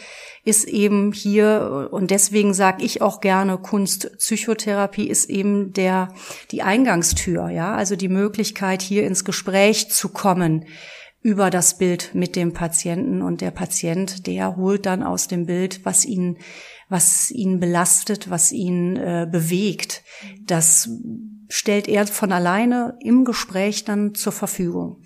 ist 0.44 0.64
eben 0.64 1.12
hier 1.12 1.88
und 1.90 2.10
deswegen 2.10 2.52
sage 2.52 2.84
ich 2.84 3.00
auch 3.00 3.20
gerne, 3.20 3.56
Kunstpsychotherapie 3.58 5.08
ist 5.08 5.30
eben 5.30 5.72
der 5.72 6.08
die 6.50 6.62
Eingangstür, 6.62 7.48
ja, 7.48 7.74
also 7.74 7.96
die 7.96 8.08
Möglichkeit 8.08 8.82
hier 8.82 9.06
ins 9.06 9.24
Gespräch 9.24 9.90
zu 9.90 10.10
kommen 10.10 10.66
über 11.22 11.50
das 11.50 11.78
Bild 11.78 12.14
mit 12.14 12.34
dem 12.34 12.52
Patienten 12.52 13.22
und 13.22 13.40
der 13.40 13.52
Patient, 13.52 14.26
der 14.26 14.56
holt 14.56 14.86
dann 14.86 15.02
aus 15.02 15.28
dem 15.28 15.46
Bild, 15.46 15.84
was 15.84 16.04
ihn, 16.04 16.38
was 16.88 17.30
ihn 17.30 17.60
belastet, 17.60 18.28
was 18.28 18.50
ihn 18.50 18.96
äh, 18.96 19.28
bewegt. 19.30 20.02
Das 20.44 20.90
stellt 21.48 21.86
er 21.86 22.06
von 22.06 22.32
alleine 22.32 22.96
im 23.00 23.24
Gespräch 23.24 23.84
dann 23.84 24.14
zur 24.14 24.32
Verfügung. 24.32 25.02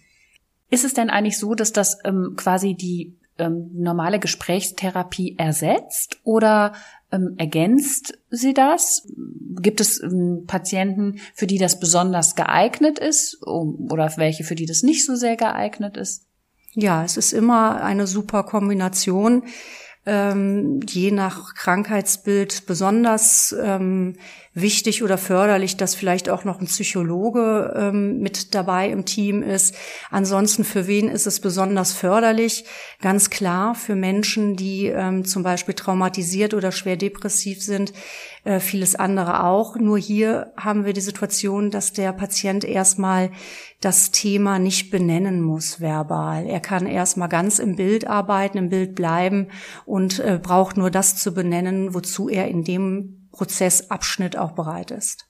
Ist 0.71 0.85
es 0.85 0.95
denn 0.95 1.11
eigentlich 1.11 1.39
so, 1.39 1.55
dass 1.55 1.73
das 1.73 1.99
ähm, 2.05 2.35
quasi 2.37 2.75
die 2.75 3.19
ähm, 3.39 3.71
normale 3.75 4.19
Gesprächstherapie 4.19 5.37
ersetzt 5.39 6.19
oder 6.25 6.73
ähm, 7.17 7.35
ergänzt 7.39 8.19
sie 8.31 8.55
das? 8.55 9.07
Gibt 9.61 9.81
es 9.81 10.03
ähm, 10.03 10.45
Patienten, 10.47 11.21
für 11.35 11.47
die 11.47 11.59
das 11.59 11.81
besonders 11.81 12.35
geeignet 12.35 12.99
ist 12.99 13.43
oder 13.43 14.13
welche, 14.17 14.45
für 14.45 14.55
die 14.55 14.67
das 14.67 14.83
nicht 14.83 15.05
so 15.05 15.17
sehr 15.17 15.37
geeignet 15.37 15.97
ist? 15.97 16.27
Ja, 16.75 17.05
es 17.05 17.17
ist 17.17 17.33
immer 17.33 17.83
eine 17.83 18.07
super 18.07 18.43
Kombination 18.43 19.45
ähm, 20.07 20.81
je 20.89 21.11
nach 21.11 21.55
Krankheitsbild 21.55 22.67
besonders 22.67 23.55
ähm, 23.61 24.15
wichtig 24.55 25.03
oder 25.03 25.19
förderlich, 25.19 25.77
dass 25.77 25.95
vielleicht 25.95 26.31
auch 26.31 26.45
noch 26.45 26.61
ein 26.61 26.67
Psychologe 26.67 27.75
ähm, 27.77 28.21
mit 28.21 28.55
dabei 28.55 28.89
im 28.89 29.05
Team 29.05 29.43
ist. 29.43 29.75
Ansonsten 30.11 30.65
für 30.65 30.87
wen 30.87 31.09
ist 31.09 31.27
es 31.27 31.41
besonders 31.41 31.93
förderlich? 31.93 32.65
Ganz 33.03 33.29
klar 33.29 33.75
für 33.75 33.97
Menschen, 33.97 34.57
die 34.57 34.87
ähm, 34.87 35.25
zum 35.25 35.43
Beispiel 35.43 35.75
traumatisiert 35.75 36.55
oder 36.55 36.73
schwer 36.73 36.97
depressiv 36.97 37.63
sind, 37.63 37.93
äh, 38.47 38.61
vieles 38.61 38.95
andere 38.95 39.45
auch. 39.45 39.77
Nur 39.77 39.99
hier 39.99 40.53
haben 40.57 40.85
wir 40.85 40.93
die 40.93 41.01
Situation, 41.01 41.71
dass 41.71 41.93
der 41.93 42.13
Patient 42.13 42.65
erstmal 42.65 43.31
das 43.81 44.13
Thema 44.13 44.59
nicht 44.59 44.91
benennen 44.91 45.43
muss 45.43 45.81
verbal. 45.81 46.47
Er 46.47 46.61
kann 46.61 46.87
erstmal 46.87 47.29
ganz 47.29 47.59
im 47.59 47.75
Bild 47.75 48.07
arbeiten, 48.07 48.57
im 48.57 48.69
Bild 48.69 48.95
bleiben 48.95 49.49
und 49.85 50.21
äh, 50.21 50.39
braucht 50.41 50.77
nur 50.77 50.91
das 50.91 51.17
zu 51.17 51.35
benennen, 51.35 51.93
wozu 51.93 52.29
er 52.29 52.49
in 52.49 52.63
dem 52.63 53.29
Prozessabschnitt 53.33 54.39
auch 54.39 54.53
bereit 54.53 54.93
ist. 54.93 55.27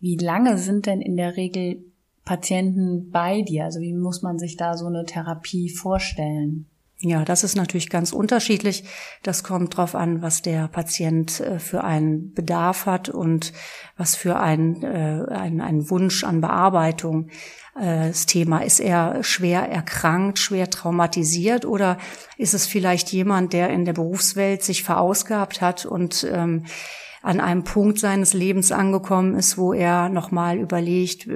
Wie 0.00 0.16
lange 0.16 0.56
sind 0.56 0.86
denn 0.86 1.00
in 1.00 1.16
der 1.16 1.36
Regel 1.36 1.84
Patienten 2.24 3.10
bei 3.10 3.42
dir? 3.42 3.64
Also 3.64 3.80
wie 3.80 3.92
muss 3.92 4.22
man 4.22 4.38
sich 4.38 4.56
da 4.56 4.76
so 4.76 4.86
eine 4.86 5.04
Therapie 5.04 5.68
vorstellen? 5.68 6.66
Ja, 7.00 7.26
das 7.26 7.44
ist 7.44 7.56
natürlich 7.56 7.90
ganz 7.90 8.12
unterschiedlich. 8.12 8.84
Das 9.22 9.44
kommt 9.44 9.76
drauf 9.76 9.94
an, 9.94 10.22
was 10.22 10.40
der 10.40 10.66
Patient 10.68 11.40
äh, 11.40 11.58
für 11.58 11.84
einen 11.84 12.32
Bedarf 12.32 12.86
hat 12.86 13.10
und 13.10 13.52
was 13.98 14.16
für 14.16 14.38
ein, 14.40 14.82
äh, 14.82 15.26
ein, 15.28 15.60
ein 15.60 15.90
Wunsch 15.90 16.24
an 16.24 16.40
Bearbeitung 16.40 17.28
äh, 17.78 18.08
das 18.08 18.24
Thema. 18.24 18.60
Ist 18.60 18.80
er 18.80 19.22
schwer 19.22 19.68
erkrankt, 19.68 20.38
schwer 20.38 20.70
traumatisiert 20.70 21.66
oder 21.66 21.98
ist 22.38 22.54
es 22.54 22.66
vielleicht 22.66 23.12
jemand, 23.12 23.52
der 23.52 23.68
in 23.68 23.84
der 23.84 23.92
Berufswelt 23.92 24.62
sich 24.62 24.82
verausgabt 24.82 25.60
hat 25.60 25.84
und 25.84 26.26
ähm, 26.32 26.64
an 27.26 27.40
einem 27.40 27.64
Punkt 27.64 27.98
seines 27.98 28.34
Lebens 28.34 28.70
angekommen 28.70 29.34
ist, 29.34 29.58
wo 29.58 29.72
er 29.72 30.08
nochmal 30.08 30.58
überlegt, 30.58 31.28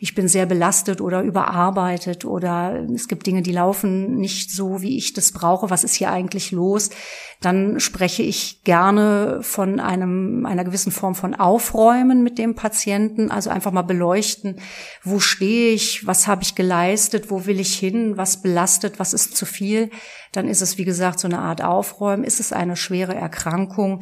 ich 0.00 0.16
bin 0.16 0.26
sehr 0.26 0.46
belastet 0.46 1.00
oder 1.00 1.22
überarbeitet 1.22 2.24
oder 2.24 2.84
es 2.92 3.06
gibt 3.06 3.24
Dinge, 3.24 3.42
die 3.42 3.52
laufen 3.52 4.16
nicht 4.16 4.50
so, 4.50 4.82
wie 4.82 4.96
ich 4.98 5.12
das 5.12 5.30
brauche. 5.30 5.70
Was 5.70 5.84
ist 5.84 5.94
hier 5.94 6.10
eigentlich 6.10 6.50
los? 6.50 6.90
Dann 7.40 7.78
spreche 7.78 8.24
ich 8.24 8.64
gerne 8.64 9.38
von 9.42 9.78
einem, 9.78 10.44
einer 10.44 10.64
gewissen 10.64 10.90
Form 10.90 11.14
von 11.14 11.36
Aufräumen 11.36 12.24
mit 12.24 12.36
dem 12.36 12.56
Patienten, 12.56 13.30
also 13.30 13.50
einfach 13.50 13.70
mal 13.70 13.82
beleuchten, 13.82 14.56
wo 15.04 15.20
stehe 15.20 15.72
ich, 15.72 16.04
was 16.04 16.26
habe 16.26 16.42
ich 16.42 16.56
geleistet, 16.56 17.30
wo 17.30 17.46
will 17.46 17.60
ich 17.60 17.76
hin, 17.76 18.16
was 18.16 18.42
belastet, 18.42 18.98
was 18.98 19.12
ist 19.12 19.36
zu 19.36 19.46
viel. 19.46 19.90
Dann 20.36 20.48
ist 20.48 20.62
es, 20.62 20.78
wie 20.78 20.84
gesagt, 20.84 21.18
so 21.18 21.28
eine 21.28 21.38
Art 21.38 21.62
Aufräumen. 21.62 22.24
Ist 22.24 22.40
es 22.40 22.52
eine 22.52 22.76
schwere 22.76 23.14
Erkrankung? 23.14 24.00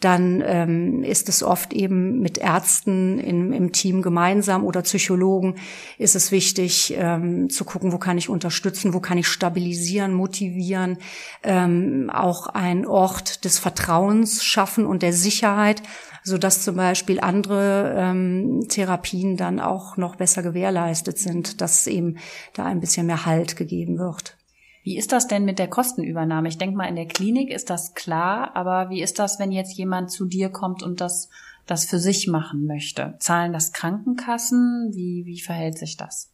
dann 0.00 0.42
ähm, 0.44 1.02
ist 1.02 1.28
es 1.30 1.42
oft 1.42 1.72
eben 1.72 2.20
mit 2.20 2.36
Ärzten 2.36 3.18
im, 3.18 3.52
im 3.52 3.72
Team 3.72 4.02
gemeinsam 4.02 4.62
oder 4.62 4.82
Psychologen 4.82 5.56
ist 5.96 6.14
es 6.14 6.30
wichtig 6.32 6.94
ähm, 6.98 7.48
zu 7.48 7.64
gucken, 7.64 7.92
wo 7.92 7.98
kann 7.98 8.18
ich 8.18 8.28
unterstützen, 8.28 8.92
wo 8.92 9.00
kann 9.00 9.16
ich 9.16 9.26
stabilisieren, 9.26 10.12
motivieren, 10.12 10.98
ähm, 11.42 12.10
auch 12.12 12.48
ein 12.48 12.86
Ort 12.86 13.46
des 13.46 13.58
Vertrauens 13.58 14.44
schaffen 14.44 14.84
und 14.84 15.02
der 15.02 15.14
Sicherheit, 15.14 15.82
so 16.22 16.36
dass 16.36 16.62
zum 16.62 16.76
Beispiel 16.76 17.18
andere 17.20 17.94
ähm, 17.96 18.66
Therapien 18.68 19.38
dann 19.38 19.60
auch 19.60 19.96
noch 19.96 20.16
besser 20.16 20.42
gewährleistet 20.42 21.18
sind, 21.18 21.62
dass 21.62 21.86
eben 21.86 22.18
da 22.52 22.66
ein 22.66 22.80
bisschen 22.80 23.06
mehr 23.06 23.24
Halt 23.24 23.56
gegeben 23.56 23.98
wird. 23.98 24.36
Wie 24.86 24.96
ist 24.96 25.10
das 25.10 25.26
denn 25.26 25.44
mit 25.44 25.58
der 25.58 25.66
Kostenübernahme? 25.66 26.46
Ich 26.46 26.58
denke 26.58 26.76
mal, 26.76 26.86
in 26.86 26.94
der 26.94 27.08
Klinik 27.08 27.50
ist 27.50 27.70
das 27.70 27.94
klar, 27.94 28.54
aber 28.54 28.88
wie 28.88 29.02
ist 29.02 29.18
das, 29.18 29.40
wenn 29.40 29.50
jetzt 29.50 29.76
jemand 29.76 30.12
zu 30.12 30.26
dir 30.26 30.48
kommt 30.48 30.84
und 30.84 31.00
das, 31.00 31.28
das 31.66 31.86
für 31.86 31.98
sich 31.98 32.28
machen 32.28 32.66
möchte? 32.66 33.16
Zahlen 33.18 33.52
das 33.52 33.72
Krankenkassen? 33.72 34.92
Wie, 34.94 35.24
wie 35.26 35.40
verhält 35.40 35.76
sich 35.76 35.96
das? 35.96 36.30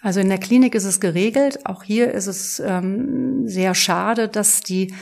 Also 0.00 0.20
in 0.20 0.30
der 0.30 0.38
Klinik 0.38 0.74
ist 0.74 0.86
es 0.86 1.00
geregelt. 1.00 1.66
Auch 1.66 1.82
hier 1.82 2.12
ist 2.12 2.28
es 2.28 2.60
ähm, 2.60 3.46
sehr 3.46 3.74
schade, 3.74 4.26
dass 4.26 4.62
die 4.62 4.94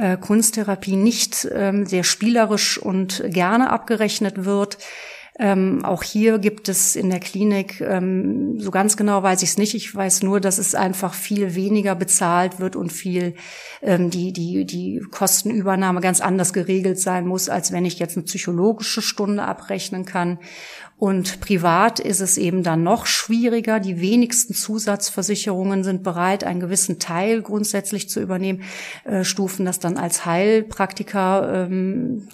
äh, 0.00 0.16
Kunsttherapie 0.16 0.94
nicht 0.94 1.48
ähm, 1.52 1.84
sehr 1.84 2.04
spielerisch 2.04 2.78
und 2.78 3.24
gerne 3.26 3.70
abgerechnet 3.70 4.44
wird. 4.44 4.78
Ähm, 5.38 5.84
auch 5.84 6.02
hier 6.02 6.38
gibt 6.38 6.70
es 6.70 6.96
in 6.96 7.10
der 7.10 7.20
Klinik, 7.20 7.82
ähm, 7.82 8.58
so 8.58 8.70
ganz 8.70 8.96
genau 8.96 9.22
weiß 9.22 9.42
ich 9.42 9.50
es 9.50 9.58
nicht, 9.58 9.74
ich 9.74 9.94
weiß 9.94 10.22
nur, 10.22 10.40
dass 10.40 10.56
es 10.56 10.74
einfach 10.74 11.12
viel 11.12 11.54
weniger 11.54 11.94
bezahlt 11.94 12.58
wird 12.58 12.74
und 12.74 12.90
viel 12.90 13.34
ähm, 13.82 14.08
die, 14.08 14.32
die, 14.32 14.64
die 14.64 15.02
Kostenübernahme 15.10 16.00
ganz 16.00 16.22
anders 16.22 16.54
geregelt 16.54 16.98
sein 16.98 17.26
muss, 17.26 17.50
als 17.50 17.70
wenn 17.70 17.84
ich 17.84 17.98
jetzt 17.98 18.16
eine 18.16 18.24
psychologische 18.24 19.02
Stunde 19.02 19.42
abrechnen 19.42 20.06
kann. 20.06 20.38
Und 20.96 21.40
privat 21.40 22.00
ist 22.00 22.20
es 22.20 22.38
eben 22.38 22.62
dann 22.62 22.82
noch 22.82 23.04
schwieriger. 23.04 23.78
Die 23.78 24.00
wenigsten 24.00 24.54
Zusatzversicherungen 24.54 25.84
sind 25.84 26.02
bereit, 26.02 26.44
einen 26.44 26.60
gewissen 26.60 26.98
Teil 26.98 27.42
grundsätzlich 27.42 28.08
zu 28.08 28.22
übernehmen, 28.22 28.62
äh, 29.04 29.22
stufen 29.22 29.66
das 29.66 29.80
dann 29.80 29.98
als 29.98 30.24
Heilpraktiker 30.24 31.66
ähm, 31.66 32.28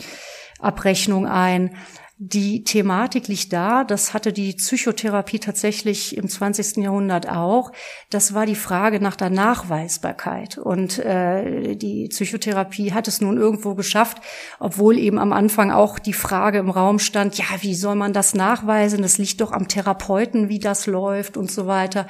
Abrechnung 0.61 1.27
ein. 1.27 1.75
Die 2.25 2.63
Thematik 2.63 3.27
liegt 3.27 3.53
da, 3.53 3.83
das 3.83 4.15
hatte 4.15 4.33
die 4.33 4.53
Psychotherapie 4.53 5.41
tatsächlich 5.41 6.17
im 6.17 6.29
20. 6.29 6.77
Jahrhundert 6.77 7.29
auch. 7.29 7.73
Das 8.11 8.33
war 8.33 8.47
die 8.47 8.55
Frage 8.55 9.01
nach 9.01 9.17
der 9.17 9.29
Nachweisbarkeit. 9.29 10.57
Und 10.57 11.01
äh, 11.01 11.75
die 11.75 12.07
Psychotherapie 12.07 12.93
hat 12.93 13.09
es 13.09 13.21
nun 13.21 13.39
irgendwo 13.39 13.75
geschafft, 13.75 14.19
obwohl 14.61 14.99
eben 14.99 15.19
am 15.19 15.33
Anfang 15.33 15.73
auch 15.73 15.99
die 15.99 16.13
Frage 16.13 16.59
im 16.59 16.71
Raum 16.71 17.01
stand, 17.01 17.39
ja, 17.39 17.47
wie 17.61 17.75
soll 17.75 17.97
man 17.97 18.13
das 18.13 18.35
nachweisen? 18.35 19.03
Das 19.03 19.19
liegt 19.19 19.41
doch 19.41 19.51
am 19.51 19.67
Therapeuten, 19.67 20.49
wie 20.49 20.61
das 20.61 20.87
läuft 20.87 21.37
und 21.37 21.51
so 21.51 21.67
weiter. 21.67 22.07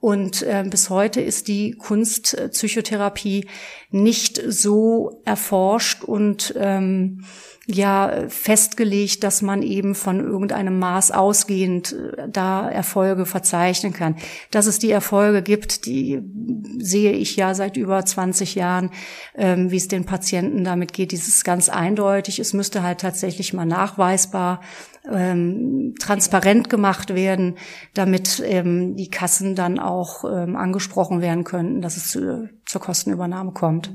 Und 0.00 0.40
äh, 0.40 0.64
bis 0.66 0.88
heute 0.88 1.20
ist 1.20 1.48
die 1.48 1.72
Kunstpsychotherapie 1.72 3.46
nicht 3.90 4.40
so 4.48 5.20
erforscht 5.26 6.02
und 6.02 6.54
ähm, 6.56 7.26
ja 7.66 8.28
festgelegt, 8.28 9.22
dass 9.22 9.42
man 9.42 9.62
eben 9.62 9.94
von 9.94 10.20
irgendeinem 10.20 10.78
Maß 10.78 11.10
ausgehend 11.10 11.92
äh, 11.92 12.28
da 12.28 12.68
Erfolge 12.68 13.26
verzeichnen 13.26 13.92
kann. 13.92 14.16
Dass 14.50 14.66
es 14.66 14.78
die 14.78 14.90
Erfolge 14.90 15.42
gibt, 15.42 15.86
die 15.86 16.20
sehe 16.78 17.12
ich 17.12 17.36
ja 17.36 17.54
seit 17.54 17.76
über 17.76 18.04
20 18.04 18.54
Jahren, 18.54 18.90
ähm, 19.34 19.70
wie 19.70 19.76
es 19.76 19.88
den 19.88 20.04
Patienten 20.04 20.64
damit 20.64 20.92
geht. 20.92 21.12
Dieses 21.12 21.44
ganz 21.44 21.68
eindeutig. 21.68 22.38
Es 22.38 22.52
müsste 22.52 22.82
halt 22.82 23.00
tatsächlich 23.00 23.52
mal 23.52 23.66
nachweisbar 23.66 24.60
ähm, 25.10 25.94
transparent 25.98 26.68
gemacht 26.70 27.14
werden, 27.14 27.56
damit 27.94 28.42
ähm, 28.44 28.96
die 28.96 29.08
Kassen 29.08 29.54
dann 29.54 29.78
auch 29.78 30.24
ähm, 30.24 30.56
angesprochen 30.56 31.20
werden 31.20 31.44
könnten, 31.44 31.80
dass 31.80 31.96
es 31.96 32.08
zu, 32.08 32.48
zur 32.64 32.80
Kostenübernahme 32.80 33.52
kommt. 33.52 33.92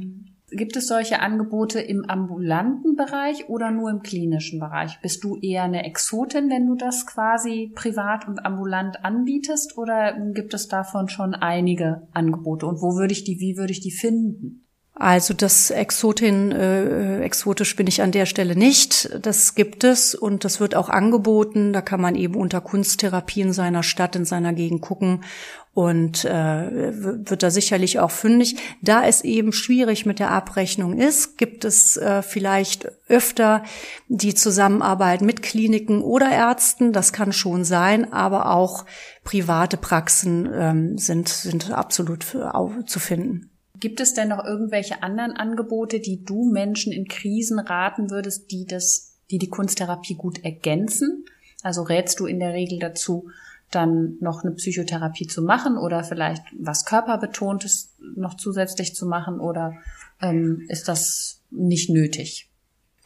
Gibt 0.55 0.77
es 0.77 0.87
solche 0.87 1.19
Angebote 1.19 1.81
im 1.81 2.05
ambulanten 2.05 2.95
Bereich 2.95 3.49
oder 3.49 3.71
nur 3.71 3.89
im 3.89 4.01
klinischen 4.01 4.59
Bereich? 4.59 4.99
Bist 5.01 5.23
du 5.23 5.37
eher 5.37 5.63
eine 5.63 5.83
Exotin, 5.85 6.49
wenn 6.49 6.65
du 6.65 6.75
das 6.75 7.05
quasi 7.05 7.71
privat 7.75 8.27
und 8.27 8.45
ambulant 8.45 9.03
anbietest 9.03 9.77
oder 9.77 10.17
gibt 10.33 10.53
es 10.53 10.67
davon 10.67 11.09
schon 11.09 11.35
einige 11.35 12.07
Angebote 12.13 12.65
und 12.67 12.81
wo 12.81 12.95
würde 12.95 13.11
ich 13.11 13.25
die, 13.25 13.39
wie 13.39 13.57
würde 13.57 13.73
ich 13.73 13.81
die 13.81 13.91
finden? 13.91 14.64
Also 14.97 15.33
das 15.33 15.71
Exotin, 15.71 16.53
äh, 16.53 17.21
exotisch 17.21 17.75
bin 17.75 17.85
ich 17.85 18.01
an 18.01 18.13
der 18.13 18.25
Stelle 18.25 18.55
nicht. 18.55 19.09
Das 19.21 19.53
gibt 19.53 19.83
es 19.83 20.15
und 20.15 20.45
das 20.45 20.61
wird 20.61 20.73
auch 20.73 20.87
angeboten. 20.87 21.73
Da 21.73 21.81
kann 21.81 21.99
man 21.99 22.15
eben 22.15 22.35
unter 22.35 22.61
Kunsttherapie 22.61 23.41
in 23.41 23.51
seiner 23.51 23.83
Stadt, 23.83 24.15
in 24.15 24.23
seiner 24.23 24.53
Gegend 24.53 24.81
gucken 24.81 25.25
und 25.73 26.23
äh, 26.23 27.27
wird 27.27 27.43
da 27.43 27.51
sicherlich 27.51 27.99
auch 27.99 28.09
fündig. 28.09 28.55
Da 28.81 29.05
es 29.05 29.21
eben 29.25 29.51
schwierig 29.51 30.05
mit 30.05 30.19
der 30.19 30.31
Abrechnung 30.31 30.97
ist, 30.97 31.37
gibt 31.37 31.65
es 31.65 31.97
äh, 31.97 32.21
vielleicht 32.21 32.89
öfter 33.09 33.63
die 34.07 34.33
Zusammenarbeit 34.33 35.21
mit 35.21 35.41
Kliniken 35.41 36.01
oder 36.01 36.31
Ärzten. 36.31 36.93
Das 36.93 37.11
kann 37.11 37.33
schon 37.33 37.65
sein, 37.65 38.13
aber 38.13 38.51
auch 38.51 38.85
private 39.25 39.75
Praxen 39.75 40.49
ähm, 40.53 40.97
sind, 40.97 41.27
sind 41.27 41.71
absolut 41.71 42.23
für, 42.23 42.53
zu 42.85 43.01
finden. 43.01 43.51
Gibt 43.85 43.99
es 43.99 44.15
denn 44.15 44.29
noch 44.29 44.43
irgendwelche 44.43 45.03
anderen 45.03 45.33
Angebote, 45.33 45.99
die 45.99 46.25
du 46.25 46.49
Menschen 46.49 46.91
in 46.91 47.07
Krisen 47.07 47.59
raten 47.59 48.09
würdest, 48.09 48.49
die 48.49 48.65
das, 48.65 49.19
die 49.29 49.37
die 49.37 49.51
Kunsttherapie 49.51 50.15
gut 50.15 50.43
ergänzen? 50.43 51.25
Also 51.61 51.83
rätst 51.83 52.19
du 52.19 52.25
in 52.25 52.39
der 52.39 52.53
Regel 52.53 52.79
dazu, 52.79 53.29
dann 53.69 54.17
noch 54.21 54.43
eine 54.43 54.55
Psychotherapie 54.55 55.27
zu 55.27 55.43
machen 55.43 55.77
oder 55.77 56.03
vielleicht 56.03 56.41
was 56.57 56.85
körperbetontes 56.85 57.93
noch 58.15 58.37
zusätzlich 58.37 58.95
zu 58.95 59.05
machen 59.05 59.39
oder 59.39 59.75
ähm, 60.19 60.65
ist 60.67 60.87
das 60.87 61.43
nicht 61.51 61.91
nötig? 61.91 62.49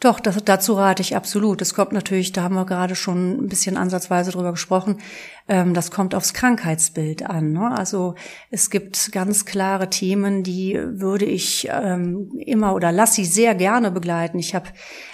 Doch, 0.02 0.22
das, 0.22 0.38
dazu 0.46 0.76
rate 0.76 1.02
ich 1.02 1.18
absolut. 1.18 1.62
Es 1.62 1.74
kommt 1.74 1.92
natürlich, 1.92 2.32
da 2.32 2.44
haben 2.44 2.56
wir 2.56 2.66
gerade 2.66 2.96
schon 2.96 3.44
ein 3.44 3.50
bisschen 3.50 3.76
ansatzweise 3.76 4.32
drüber 4.32 4.52
gesprochen, 4.52 5.02
ähm, 5.50 5.74
das 5.74 5.92
kommt 5.92 6.16
aufs 6.16 6.34
Krankheitsbild 6.34 7.30
an. 7.30 7.52
Ne? 7.52 7.70
Also 7.78 8.16
es 8.50 8.70
gibt 8.70 9.12
ganz 9.12 9.46
klare 9.46 9.90
Themen, 9.90 10.44
die 10.44 10.80
würde 10.82 11.26
ich 11.26 11.68
ähm, 11.70 12.32
immer 12.38 12.76
oder 12.76 12.94
lass 12.94 13.16
sie 13.16 13.26
sehr 13.26 13.56
gerne 13.56 13.92
begleiten. 13.92 14.40
Ich 14.40 14.56
habe 14.56 14.68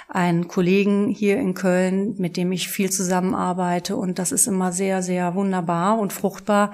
einen 0.07 0.47
Kollegen 0.47 1.09
hier 1.09 1.38
in 1.38 1.53
Köln, 1.53 2.15
mit 2.17 2.38
dem 2.38 2.51
ich 2.51 2.69
viel 2.69 2.91
zusammenarbeite. 2.91 3.95
Und 3.95 4.19
das 4.19 4.31
ist 4.31 4.47
immer 4.47 4.71
sehr, 4.71 5.01
sehr 5.01 5.35
wunderbar 5.35 5.97
und 6.00 6.13
fruchtbar, 6.13 6.71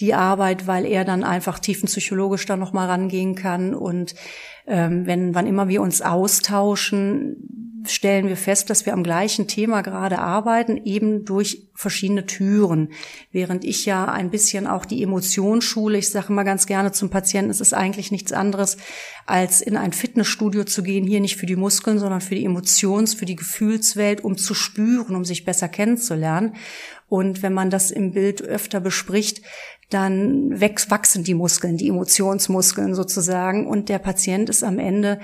die 0.00 0.14
Arbeit, 0.14 0.66
weil 0.66 0.86
er 0.86 1.04
dann 1.04 1.22
einfach 1.22 1.58
tiefenpsychologisch 1.58 2.46
da 2.46 2.56
nochmal 2.56 2.88
rangehen 2.88 3.34
kann. 3.34 3.74
Und 3.74 4.14
ähm, 4.66 5.06
wenn, 5.06 5.34
wann 5.34 5.46
immer 5.46 5.68
wir 5.68 5.82
uns 5.82 6.00
austauschen, 6.00 7.59
stellen 7.86 8.28
wir 8.28 8.36
fest, 8.36 8.70
dass 8.70 8.86
wir 8.86 8.92
am 8.92 9.02
gleichen 9.02 9.46
Thema 9.46 9.82
gerade 9.82 10.18
arbeiten, 10.18 10.76
eben 10.84 11.24
durch 11.24 11.68
verschiedene 11.74 12.26
Türen. 12.26 12.90
Während 13.32 13.64
ich 13.64 13.86
ja 13.86 14.06
ein 14.06 14.30
bisschen 14.30 14.66
auch 14.66 14.84
die 14.84 15.02
Emotionsschule, 15.02 15.98
ich 15.98 16.10
sage 16.10 16.28
immer 16.28 16.44
ganz 16.44 16.66
gerne 16.66 16.92
zum 16.92 17.10
Patienten, 17.10 17.50
es 17.50 17.60
ist 17.60 17.72
eigentlich 17.72 18.10
nichts 18.10 18.32
anderes, 18.32 18.76
als 19.26 19.60
in 19.60 19.76
ein 19.76 19.92
Fitnessstudio 19.92 20.64
zu 20.64 20.82
gehen, 20.82 21.06
hier 21.06 21.20
nicht 21.20 21.36
für 21.36 21.46
die 21.46 21.56
Muskeln, 21.56 21.98
sondern 21.98 22.20
für 22.20 22.34
die 22.34 22.44
Emotions-, 22.44 23.14
für 23.14 23.26
die 23.26 23.36
Gefühlswelt, 23.36 24.22
um 24.22 24.36
zu 24.36 24.54
spüren, 24.54 25.16
um 25.16 25.24
sich 25.24 25.44
besser 25.44 25.68
kennenzulernen. 25.68 26.54
Und 27.08 27.42
wenn 27.42 27.52
man 27.52 27.70
das 27.70 27.90
im 27.90 28.12
Bild 28.12 28.42
öfter 28.42 28.80
bespricht, 28.80 29.42
dann 29.90 30.60
wachsen 30.60 31.24
die 31.24 31.34
Muskeln, 31.34 31.76
die 31.76 31.88
Emotionsmuskeln 31.88 32.94
sozusagen. 32.94 33.66
Und 33.66 33.88
der 33.88 33.98
Patient 33.98 34.48
ist 34.48 34.62
am 34.62 34.78
Ende 34.78 35.18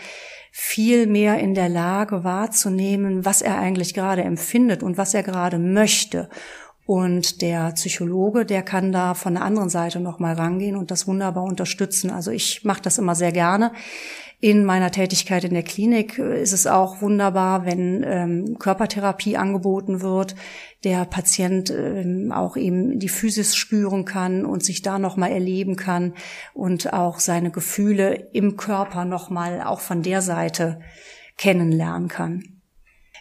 viel 0.59 1.07
mehr 1.07 1.39
in 1.39 1.53
der 1.53 1.69
Lage 1.69 2.25
wahrzunehmen, 2.25 3.27
was 3.27 3.43
er 3.43 3.59
eigentlich 3.59 3.93
gerade 3.93 4.25
empfindet 4.25 4.83
und 4.83 4.97
was 4.97 5.13
er 5.13 5.23
gerade 5.23 5.59
möchte. 5.59 6.31
Und 6.87 7.43
der 7.43 7.73
Psychologe, 7.73 8.47
der 8.47 8.63
kann 8.63 8.91
da 8.91 9.13
von 9.13 9.35
der 9.35 9.43
anderen 9.43 9.69
Seite 9.69 10.01
nochmal 10.01 10.33
rangehen 10.35 10.77
und 10.77 10.91
das 10.91 11.07
wunderbar 11.07 11.45
unterstützen. 11.45 12.11
Also 12.11 12.31
ich 12.31 12.65
mache 12.65 12.81
das 12.81 12.97
immer 12.97 13.15
sehr 13.15 13.33
gerne. 13.33 13.73
In 14.47 14.65
meiner 14.65 14.93
Tätigkeit 14.93 15.43
in 15.43 15.55
der 15.55 15.65
Klinik 15.65 16.21
ist 16.21 16.53
es 16.53 16.69
auch 16.69 17.03
wunderbar, 17.03 17.67
wenn 17.67 18.05
ähm, 18.07 18.59
Körpertherapie 18.61 19.37
angeboten 19.37 20.03
wird, 20.03 20.37
der 20.85 21.05
Patient 21.05 21.69
ähm, 21.71 22.31
auch 22.31 22.57
eben 22.57 23.01
die 23.01 23.09
Physis 23.09 23.57
spüren 23.57 24.05
kann 24.05 24.47
und 24.47 24.63
sich 24.63 24.83
da 24.83 25.01
nochmal 25.01 25.33
erleben 25.33 25.75
kann 25.75 26.15
und 26.55 26.93
auch 26.93 27.19
seine 27.19 27.51
Gefühle 27.51 28.29
im 28.35 28.57
Körper 28.57 29.05
nochmal 29.05 29.63
auch 29.63 29.81
von 29.81 30.05
der 30.05 30.23
Seite 30.23 30.79
kennenlernen 31.37 32.07
kann. 32.07 32.56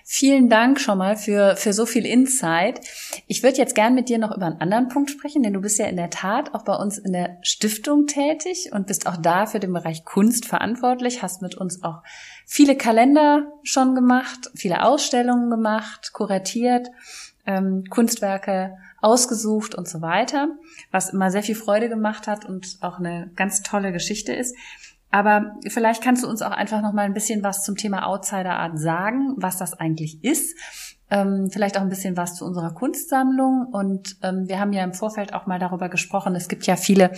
Vielen 0.08 0.50
Dank 0.50 0.80
schon 0.80 1.00
mal 1.00 1.18
für, 1.18 1.56
für 1.56 1.74
so 1.74 1.88
viel 1.88 2.06
Insight. 2.06 2.80
Ich 3.26 3.42
würde 3.42 3.58
jetzt 3.58 3.74
gern 3.74 3.96
mit 3.96 4.08
dir 4.08 4.20
noch 4.20 4.38
über 4.38 4.46
einen 4.46 4.62
anderen 4.62 4.88
Punkt 4.88 5.10
sprechen, 5.10 5.42
denn 5.42 5.54
du 5.54 5.62
bist 5.62 5.80
ja 5.80 5.88
in 5.88 5.96
der 5.96 6.12
Tat 6.12 6.54
auch 6.54 6.64
bei 6.64 6.76
uns 6.76 7.00
in 7.00 7.12
der 7.12 7.40
Stiftung 7.42 8.06
tätig 8.06 8.70
und 8.72 8.86
bist 8.86 9.08
auch 9.08 9.18
da 9.18 9.48
für 9.48 9.60
den 9.60 9.74
Bereich 9.74 10.06
Kunst 10.06 10.46
verantwortlich, 10.46 11.24
hast 11.24 11.42
mit 11.42 11.56
uns 11.56 11.84
auch 11.84 12.04
viele 12.46 12.78
Kalender 12.78 13.52
schon 13.64 13.96
gemacht, 13.96 14.52
viele 14.54 14.84
Ausstellungen 14.84 15.50
gemacht, 15.50 16.14
kuratiert, 16.14 16.88
ähm, 17.48 17.86
Kunstwerke 17.90 18.78
ausgesucht 19.02 19.74
und 19.74 19.88
so 19.88 20.04
weiter, 20.04 20.50
was 20.92 21.14
immer 21.14 21.32
sehr 21.32 21.42
viel 21.42 21.56
Freude 21.56 21.90
gemacht 21.90 22.28
hat 22.28 22.46
und 22.46 22.78
auch 22.82 23.00
eine 23.00 23.32
ganz 23.36 23.64
tolle 23.64 23.92
Geschichte 23.92 24.34
ist. 24.34 24.56
Aber 25.16 25.56
vielleicht 25.66 26.04
kannst 26.04 26.26
du 26.26 26.28
uns 26.28 26.42
auch 26.42 26.52
einfach 26.52 26.82
noch 26.82 26.92
mal 26.92 27.04
ein 27.04 27.14
bisschen 27.14 27.42
was 27.42 27.64
zum 27.64 27.78
Thema 27.78 28.06
Outsider 28.06 28.60
Art 28.60 28.78
sagen, 28.78 29.34
was 29.38 29.56
das 29.56 29.72
eigentlich 29.74 30.22
ist. 30.26 30.58
Ähm, 31.10 31.50
vielleicht 31.50 31.78
auch 31.78 31.84
ein 31.84 31.88
bisschen 31.88 32.18
was 32.18 32.36
zu 32.36 32.44
unserer 32.44 32.74
Kunstsammlung. 32.74 33.66
Und 33.72 34.18
ähm, 34.24 34.50
wir 34.50 34.60
haben 34.60 34.74
ja 34.74 34.84
im 34.84 34.92
Vorfeld 34.92 35.34
auch 35.34 35.46
mal 35.46 35.58
darüber 35.58 35.88
gesprochen. 35.88 36.36
Es 36.36 36.50
gibt 36.50 36.68
ja 36.68 36.76
viele 36.76 37.12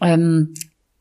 ähm, 0.00 0.54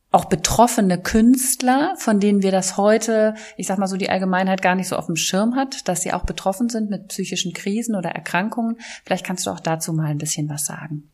auch 0.10 0.26
betroffene 0.26 1.00
Künstler, 1.00 1.94
von 2.00 2.20
denen 2.20 2.42
wir 2.42 2.52
das 2.52 2.78
heute, 2.78 3.36
ich 3.56 3.68
sag 3.68 3.78
mal 3.78 3.86
so, 3.86 3.96
die 3.96 4.10
Allgemeinheit 4.10 4.64
gar 4.64 4.74
nicht 4.74 4.88
so 4.88 4.96
auf 4.96 5.06
dem 5.06 5.16
Schirm 5.16 5.56
hat, 5.56 5.88
dass 5.88 6.02
sie 6.02 6.14
auch 6.14 6.26
betroffen 6.26 6.68
sind 6.68 6.90
mit 6.90 7.10
psychischen 7.10 7.54
Krisen 7.54 7.94
oder 7.94 8.10
Erkrankungen. 8.10 8.78
Vielleicht 9.06 9.24
kannst 9.24 9.46
du 9.46 9.52
auch 9.52 9.60
dazu 9.60 9.94
mal 9.94 10.08
ein 10.08 10.18
bisschen 10.18 10.50
was 10.50 10.66
sagen. 10.66 11.12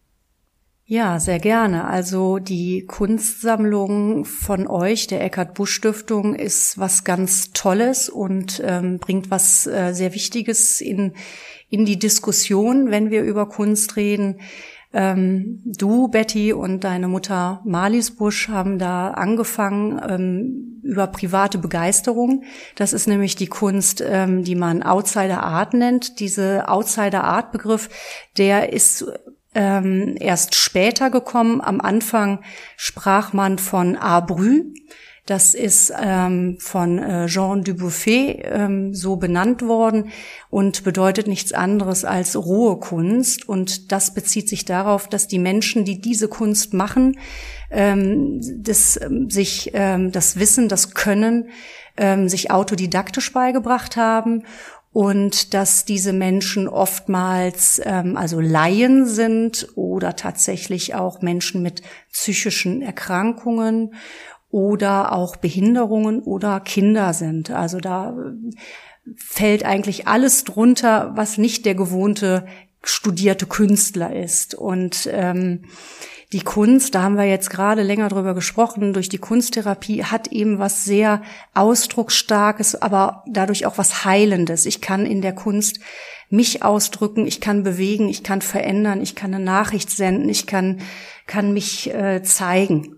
Ja, 0.92 1.20
sehr 1.20 1.38
gerne. 1.38 1.86
Also 1.86 2.40
die 2.40 2.84
Kunstsammlung 2.88 4.26
von 4.26 4.66
euch, 4.66 5.06
der 5.06 5.24
Eckhard 5.24 5.54
Busch 5.54 5.76
Stiftung, 5.76 6.34
ist 6.34 6.80
was 6.80 7.04
ganz 7.04 7.52
Tolles 7.52 8.10
und 8.10 8.60
ähm, 8.66 8.98
bringt 8.98 9.30
was 9.30 9.68
äh, 9.68 9.94
sehr 9.94 10.16
Wichtiges 10.16 10.82
in, 10.82 11.14
in 11.70 11.86
die 11.86 12.00
Diskussion, 12.00 12.90
wenn 12.90 13.12
wir 13.12 13.22
über 13.22 13.48
Kunst 13.48 13.98
reden. 13.98 14.40
Ähm, 14.92 15.62
du, 15.64 16.08
Betty, 16.08 16.54
und 16.54 16.84
deine 16.84 17.08
Mutter 17.08 17.62
Marlies 17.66 18.16
Busch 18.16 18.50
haben 18.50 18.80
da 18.80 19.12
angefangen 19.12 20.02
ähm, 20.10 20.82
über 20.82 21.06
private 21.06 21.60
Begeisterung. 21.60 22.46
Das 22.76 22.94
ist 22.94 23.08
nämlich 23.08 23.36
die 23.36 23.46
Kunst, 23.46 24.04
ähm, 24.04 24.44
die 24.44 24.56
man 24.56 24.82
Outsider 24.82 25.44
Art 25.44 25.76
nennt. 25.76 26.20
Diese 26.20 26.68
Outsider 26.68 27.26
Art 27.26 27.52
Begriff, 27.52 27.90
der 28.40 28.74
ist 28.74 29.06
ähm, 29.60 30.16
erst 30.18 30.56
später 30.56 31.10
gekommen. 31.10 31.60
Am 31.60 31.82
Anfang 31.82 32.40
sprach 32.78 33.34
man 33.34 33.58
von 33.58 33.98
Abrü. 33.98 34.74
Das 35.26 35.54
ist 35.54 35.94
ähm, 36.02 36.58
von 36.60 36.98
äh, 36.98 37.28
Jean 37.28 37.64
Dubuffet 37.64 38.42
ähm, 38.46 38.96
so 38.96 39.18
benannt 39.18 39.62
worden 39.62 40.12
und 40.50 40.84
bedeutet 40.86 41.28
nichts 41.28 41.52
anderes 41.52 42.06
als 42.06 42.38
rohe 42.38 42.80
Kunst. 42.80 43.48
Und 43.48 43.92
das 43.92 44.14
bezieht 44.14 44.48
sich 44.48 44.64
darauf, 44.64 45.08
dass 45.10 45.28
die 45.28 45.40
Menschen, 45.40 45.84
die 45.84 46.00
diese 46.00 46.30
Kunst 46.30 46.74
machen, 46.74 47.20
ähm, 47.70 48.40
das, 48.64 49.00
ähm, 49.00 49.30
sich 49.30 49.72
ähm, 49.74 50.14
das 50.14 50.40
Wissen, 50.40 50.70
das 50.70 50.96
Können 50.96 51.50
ähm, 51.98 52.30
sich 52.30 52.50
autodidaktisch 52.50 53.34
beigebracht 53.34 53.98
haben 53.98 54.44
und 54.92 55.54
dass 55.54 55.86
diese 55.86 56.14
Menschen 56.14 56.68
oftmals 56.68 57.82
ähm, 57.84 58.18
also 58.18 58.40
Laien 58.40 59.06
sind 59.06 59.68
oder 59.76 60.16
tatsächlich 60.16 60.96
auch 60.96 61.22
Menschen 61.22 61.62
mit 61.62 61.82
psychischen 62.12 62.82
Erkrankungen 62.82 63.94
oder 64.50 65.14
auch 65.14 65.36
Behinderungen 65.36 66.22
oder 66.22 66.60
Kinder 66.60 67.14
sind. 67.14 67.52
Also 67.52 67.80
da 67.80 68.12
äh, 68.12 69.12
fällt 69.16 69.64
eigentlich 69.64 70.08
alles 70.08 70.44
drunter, 70.44 71.12
was 71.16 71.38
nicht 71.38 71.66
der 71.66 71.76
gewohnte 71.76 72.48
studierte 72.84 73.46
Künstler 73.46 74.16
ist. 74.16 74.56
Und 74.56 75.08
ähm, 75.12 75.66
die 76.32 76.42
Kunst, 76.42 76.94
da 76.94 77.02
haben 77.02 77.18
wir 77.18 77.26
jetzt 77.26 77.50
gerade 77.50 77.82
länger 77.82 78.08
drüber 78.08 78.36
gesprochen, 78.36 78.94
durch 78.94 79.10
die 79.10 79.18
Kunsttherapie 79.18 80.04
hat 80.04 80.28
eben 80.28 80.60
was 80.60 80.86
sehr 80.86 81.24
ausdrucksstarkes, 81.56 82.80
aber 82.80 83.24
dadurch 83.28 83.66
auch 83.66 83.80
was 83.80 84.06
Heilendes. 84.06 84.68
Ich 84.68 84.80
kann 84.80 85.08
in 85.08 85.22
der 85.22 85.34
Kunst 85.34 85.80
mich 86.30 86.62
ausdrücken, 86.62 87.26
ich 87.26 87.42
kann 87.42 87.64
bewegen, 87.64 88.10
ich 88.10 88.22
kann 88.22 88.42
verändern, 88.42 89.02
ich 89.02 89.16
kann 89.16 89.34
eine 89.34 89.44
Nachricht 89.44 89.90
senden, 89.90 90.30
ich 90.30 90.46
kann, 90.46 90.82
kann 91.26 91.52
mich 91.52 91.92
äh, 91.92 92.22
zeigen. 92.22 92.96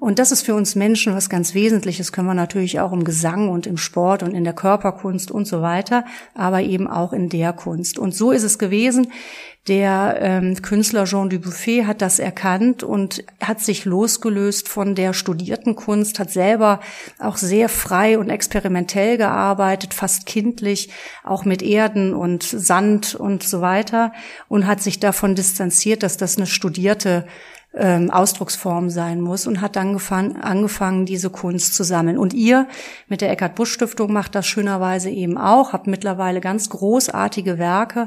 Und 0.00 0.18
das 0.18 0.30
ist 0.30 0.42
für 0.42 0.54
uns 0.54 0.76
Menschen 0.76 1.14
was 1.14 1.28
ganz 1.28 1.54
Wesentliches, 1.54 2.12
können 2.12 2.28
wir 2.28 2.34
natürlich 2.34 2.78
auch 2.78 2.92
im 2.92 3.02
Gesang 3.02 3.48
und 3.48 3.66
im 3.66 3.76
Sport 3.76 4.22
und 4.22 4.34
in 4.34 4.44
der 4.44 4.52
Körperkunst 4.52 5.30
und 5.30 5.46
so 5.46 5.60
weiter, 5.62 6.04
aber 6.34 6.60
eben 6.60 6.86
auch 6.86 7.12
in 7.12 7.28
der 7.28 7.52
Kunst. 7.52 7.98
Und 7.98 8.14
so 8.14 8.30
ist 8.30 8.44
es 8.44 8.58
gewesen. 8.58 9.10
Der 9.68 10.16
ähm, 10.22 10.62
Künstler 10.62 11.04
Jean 11.04 11.28
Dubuffet 11.28 11.84
hat 11.84 12.00
das 12.00 12.18
erkannt 12.18 12.82
und 12.82 13.22
hat 13.38 13.60
sich 13.60 13.84
losgelöst 13.84 14.66
von 14.66 14.94
der 14.94 15.12
studierten 15.12 15.76
Kunst, 15.76 16.18
hat 16.18 16.30
selber 16.30 16.80
auch 17.18 17.36
sehr 17.36 17.68
frei 17.68 18.18
und 18.18 18.30
experimentell 18.30 19.18
gearbeitet, 19.18 19.92
fast 19.92 20.24
kindlich, 20.24 20.88
auch 21.22 21.44
mit 21.44 21.60
Erden 21.60 22.14
und 22.14 22.44
Sand 22.44 23.14
und 23.14 23.42
so 23.42 23.60
weiter 23.60 24.12
und 24.48 24.66
hat 24.66 24.80
sich 24.80 25.00
davon 25.00 25.34
distanziert, 25.34 26.02
dass 26.02 26.16
das 26.16 26.38
eine 26.38 26.46
studierte 26.46 27.26
ähm, 27.74 28.10
Ausdrucksform 28.10 28.90
sein 28.90 29.20
muss 29.20 29.46
und 29.46 29.60
hat 29.60 29.76
dann 29.76 29.96
angefangen, 30.36 31.06
diese 31.06 31.30
Kunst 31.30 31.74
zu 31.74 31.84
sammeln. 31.84 32.18
Und 32.18 32.34
ihr 32.34 32.66
mit 33.08 33.20
der 33.20 33.30
Eckhard 33.30 33.54
Busch 33.54 33.72
Stiftung 33.72 34.12
macht 34.12 34.34
das 34.34 34.46
schönerweise 34.46 35.10
eben 35.10 35.38
auch, 35.38 35.72
habt 35.72 35.86
mittlerweile 35.86 36.40
ganz 36.40 36.70
großartige 36.70 37.58
Werke. 37.58 38.06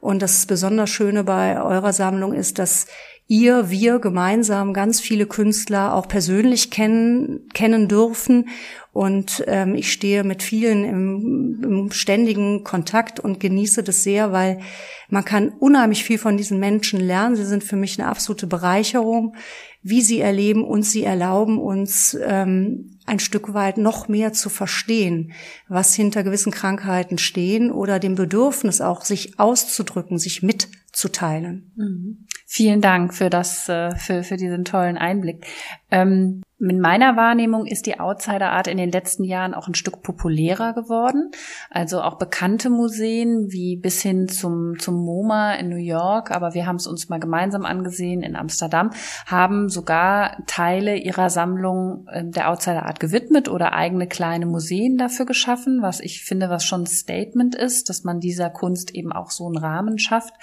Und 0.00 0.22
das 0.22 0.46
besonders 0.46 0.90
Schöne 0.90 1.24
bei 1.24 1.60
eurer 1.60 1.92
Sammlung 1.92 2.32
ist, 2.32 2.58
dass 2.58 2.86
ihr, 3.30 3.70
wir 3.70 4.00
gemeinsam 4.00 4.74
ganz 4.74 5.00
viele 5.00 5.24
Künstler 5.26 5.94
auch 5.94 6.08
persönlich 6.08 6.70
kennen, 6.70 7.48
kennen 7.54 7.86
dürfen. 7.86 8.48
Und 8.92 9.44
ähm, 9.46 9.76
ich 9.76 9.92
stehe 9.92 10.24
mit 10.24 10.42
vielen 10.42 10.84
im, 10.84 11.60
im 11.62 11.90
ständigen 11.92 12.64
Kontakt 12.64 13.20
und 13.20 13.38
genieße 13.38 13.84
das 13.84 14.02
sehr, 14.02 14.32
weil 14.32 14.60
man 15.08 15.24
kann 15.24 15.50
unheimlich 15.50 16.02
viel 16.02 16.18
von 16.18 16.36
diesen 16.36 16.58
Menschen 16.58 17.00
lernen. 17.00 17.36
Sie 17.36 17.44
sind 17.44 17.62
für 17.62 17.76
mich 17.76 17.98
eine 17.98 18.08
absolute 18.08 18.48
Bereicherung, 18.48 19.36
wie 19.82 20.02
sie 20.02 20.20
erleben 20.20 20.64
und 20.64 20.82
sie 20.82 21.04
erlauben 21.04 21.58
uns 21.58 22.18
ähm, 22.20 22.98
ein 23.06 23.18
Stück 23.18 23.54
weit 23.54 23.78
noch 23.78 24.08
mehr 24.08 24.32
zu 24.32 24.50
verstehen, 24.50 25.32
was 25.68 25.94
hinter 25.94 26.22
gewissen 26.22 26.52
Krankheiten 26.52 27.16
stehen 27.16 27.70
oder 27.70 27.98
dem 27.98 28.14
Bedürfnis 28.14 28.80
auch, 28.80 29.04
sich 29.04 29.38
auszudrücken, 29.38 30.18
sich 30.18 30.42
mitzuteilen. 30.42 31.72
Mhm. 31.76 32.26
Vielen 32.46 32.80
Dank 32.80 33.14
für 33.14 33.30
das, 33.30 33.68
äh, 33.68 33.94
für, 33.94 34.22
für 34.22 34.36
diesen 34.36 34.64
tollen 34.64 34.98
Einblick. 34.98 35.46
Ähm, 35.90 36.42
in 36.60 36.80
meiner 36.80 37.16
Wahrnehmung 37.16 37.64
ist 37.64 37.86
die 37.86 37.98
Outsider 37.98 38.52
Art 38.52 38.66
in 38.66 38.76
den 38.76 38.92
letzten 38.92 39.24
Jahren 39.24 39.54
auch 39.54 39.66
ein 39.66 39.74
Stück 39.74 40.02
populärer 40.02 40.74
geworden. 40.74 41.30
Also 41.70 42.02
auch 42.02 42.18
bekannte 42.18 42.68
Museen 42.68 43.50
wie 43.50 43.76
bis 43.76 44.02
hin 44.02 44.28
zum, 44.28 44.78
zum 44.78 45.02
MoMA 45.02 45.54
in 45.54 45.70
New 45.70 45.76
York, 45.76 46.30
aber 46.30 46.52
wir 46.52 46.66
haben 46.66 46.76
es 46.76 46.86
uns 46.86 47.08
mal 47.08 47.18
gemeinsam 47.18 47.64
angesehen 47.64 48.22
in 48.22 48.36
Amsterdam, 48.36 48.90
haben 49.26 49.70
sogar 49.70 50.44
Teile 50.46 50.96
ihrer 50.96 51.30
Sammlung 51.30 52.06
ähm, 52.12 52.30
der 52.30 52.50
Outsider 52.50 52.84
Art 52.84 53.00
gewidmet 53.00 53.48
oder 53.48 53.72
eigene 53.72 54.06
kleine 54.06 54.44
Museen 54.44 54.98
dafür 54.98 55.24
geschaffen, 55.24 55.80
was 55.80 56.00
ich 56.00 56.24
finde, 56.24 56.50
was 56.50 56.64
schon 56.64 56.82
ein 56.82 56.86
Statement 56.86 57.54
ist, 57.54 57.88
dass 57.88 58.04
man 58.04 58.20
dieser 58.20 58.50
Kunst 58.50 58.94
eben 58.94 59.12
auch 59.12 59.30
so 59.30 59.46
einen 59.46 59.56
Rahmen 59.56 59.98
schafft. 59.98 60.34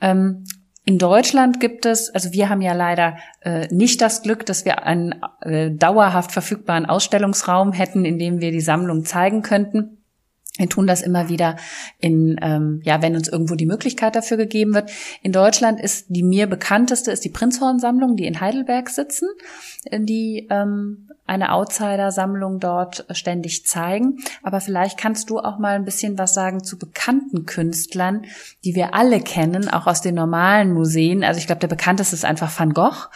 Ähm, 0.00 0.44
in 0.84 0.98
Deutschland 0.98 1.60
gibt 1.60 1.86
es, 1.86 2.10
also 2.10 2.32
wir 2.32 2.48
haben 2.48 2.60
ja 2.60 2.72
leider 2.72 3.16
äh, 3.40 3.68
nicht 3.72 4.00
das 4.00 4.22
Glück, 4.22 4.44
dass 4.46 4.64
wir 4.64 4.82
einen 4.82 5.14
äh, 5.40 5.70
dauerhaft 5.70 6.32
verfügbaren 6.32 6.86
Ausstellungsraum 6.86 7.72
hätten, 7.72 8.04
in 8.04 8.18
dem 8.18 8.40
wir 8.40 8.50
die 8.50 8.60
Sammlung 8.60 9.04
zeigen 9.04 9.42
könnten. 9.42 10.01
Wir 10.58 10.68
tun 10.68 10.86
das 10.86 11.00
immer 11.00 11.30
wieder 11.30 11.56
in, 11.98 12.36
ähm, 12.42 12.82
ja, 12.84 13.00
wenn 13.00 13.16
uns 13.16 13.28
irgendwo 13.28 13.54
die 13.54 13.64
Möglichkeit 13.64 14.14
dafür 14.14 14.36
gegeben 14.36 14.74
wird. 14.74 14.90
In 15.22 15.32
Deutschland 15.32 15.80
ist 15.80 16.06
die 16.10 16.22
mir 16.22 16.46
bekannteste 16.46 17.10
ist 17.10 17.24
die 17.24 17.30
Prinzhorn-Sammlung, 17.30 18.16
die 18.16 18.26
in 18.26 18.38
Heidelberg 18.38 18.90
sitzen, 18.90 19.28
äh, 19.84 19.98
die 19.98 20.46
ähm, 20.50 21.08
eine 21.24 21.52
Outsider-Sammlung 21.52 22.60
dort 22.60 23.06
ständig 23.12 23.64
zeigen. 23.66 24.18
Aber 24.42 24.60
vielleicht 24.60 24.98
kannst 24.98 25.30
du 25.30 25.38
auch 25.38 25.58
mal 25.58 25.74
ein 25.74 25.86
bisschen 25.86 26.18
was 26.18 26.34
sagen 26.34 26.62
zu 26.62 26.78
bekannten 26.78 27.46
Künstlern, 27.46 28.26
die 28.64 28.74
wir 28.74 28.94
alle 28.94 29.20
kennen, 29.20 29.70
auch 29.70 29.86
aus 29.86 30.02
den 30.02 30.16
normalen 30.16 30.74
Museen. 30.74 31.24
Also 31.24 31.38
ich 31.38 31.46
glaube, 31.46 31.60
der 31.60 31.68
bekannteste 31.68 32.14
ist 32.14 32.26
einfach 32.26 32.58
Van 32.58 32.74
Gogh. 32.74 33.08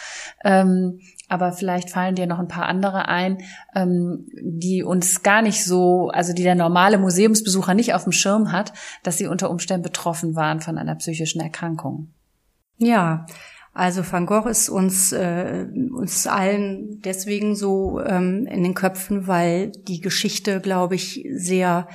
Ähm, 0.42 1.00
aber 1.28 1.52
vielleicht 1.52 1.90
fallen 1.90 2.14
dir 2.14 2.26
noch 2.26 2.38
ein 2.38 2.48
paar 2.48 2.66
andere 2.66 3.08
ein, 3.08 3.38
ähm, 3.74 4.26
die 4.40 4.82
uns 4.82 5.22
gar 5.22 5.42
nicht 5.42 5.64
so, 5.64 6.08
also 6.08 6.32
die 6.32 6.44
der 6.44 6.54
normale 6.54 6.98
Museumsbesucher 6.98 7.74
nicht 7.74 7.94
auf 7.94 8.04
dem 8.04 8.12
Schirm 8.12 8.52
hat, 8.52 8.72
dass 9.02 9.18
sie 9.18 9.26
unter 9.26 9.50
Umständen 9.50 9.82
betroffen 9.82 10.36
waren 10.36 10.60
von 10.60 10.78
einer 10.78 10.94
psychischen 10.94 11.40
Erkrankung. 11.40 12.12
Ja, 12.78 13.26
also 13.72 14.02
Van 14.10 14.24
Gogh 14.24 14.48
ist 14.48 14.68
uns, 14.68 15.12
äh, 15.12 15.66
uns 15.94 16.26
allen 16.26 17.02
deswegen 17.02 17.54
so 17.54 18.00
ähm, 18.00 18.46
in 18.46 18.62
den 18.62 18.74
Köpfen, 18.74 19.26
weil 19.26 19.70
die 19.70 20.00
Geschichte, 20.00 20.60
glaube 20.60 20.94
ich, 20.94 21.26
sehr 21.34 21.88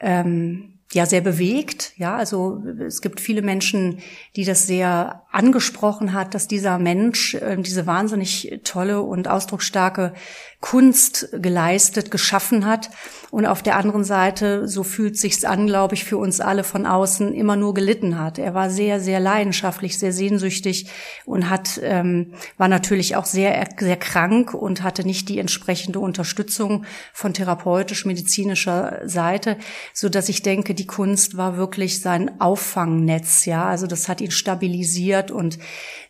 ähm, 0.00 0.71
ja 0.94 1.06
sehr 1.06 1.20
bewegt. 1.20 1.92
Ja, 1.96 2.16
also 2.16 2.62
es 2.86 3.00
gibt 3.00 3.20
viele 3.20 3.42
Menschen, 3.42 3.98
die 4.36 4.44
das 4.44 4.66
sehr 4.66 5.22
angesprochen 5.30 6.12
hat, 6.12 6.34
dass 6.34 6.48
dieser 6.48 6.78
Mensch 6.78 7.34
äh, 7.34 7.56
diese 7.60 7.86
wahnsinnig 7.86 8.60
tolle 8.64 9.02
und 9.02 9.28
ausdrucksstarke 9.28 10.12
Kunst 10.60 11.28
geleistet, 11.32 12.10
geschaffen 12.10 12.66
hat. 12.66 12.90
Und 13.32 13.46
auf 13.46 13.62
der 13.62 13.76
anderen 13.76 14.04
Seite, 14.04 14.68
so 14.68 14.82
fühlt 14.82 15.16
sich's 15.16 15.46
an, 15.46 15.66
glaube 15.66 15.94
ich, 15.94 16.04
für 16.04 16.18
uns 16.18 16.42
alle 16.42 16.64
von 16.64 16.84
außen 16.84 17.32
immer 17.32 17.56
nur 17.56 17.72
gelitten 17.72 18.18
hat. 18.18 18.38
Er 18.38 18.52
war 18.52 18.68
sehr, 18.68 19.00
sehr 19.00 19.20
leidenschaftlich, 19.20 19.98
sehr 19.98 20.12
sehnsüchtig 20.12 20.90
und 21.24 21.48
hat 21.48 21.80
ähm, 21.82 22.34
war 22.58 22.68
natürlich 22.68 23.16
auch 23.16 23.24
sehr, 23.24 23.66
sehr 23.78 23.96
krank 23.96 24.52
und 24.52 24.82
hatte 24.82 25.06
nicht 25.06 25.30
die 25.30 25.38
entsprechende 25.38 25.98
Unterstützung 25.98 26.84
von 27.14 27.32
therapeutisch-medizinischer 27.32 29.00
Seite, 29.06 29.56
so 29.94 30.10
dass 30.10 30.28
ich 30.28 30.42
denke, 30.42 30.74
die 30.74 30.86
Kunst 30.86 31.38
war 31.38 31.56
wirklich 31.56 32.02
sein 32.02 32.38
Auffangnetz. 32.38 33.46
Ja, 33.46 33.64
also 33.64 33.86
das 33.86 34.10
hat 34.10 34.20
ihn 34.20 34.30
stabilisiert 34.30 35.30
und 35.30 35.58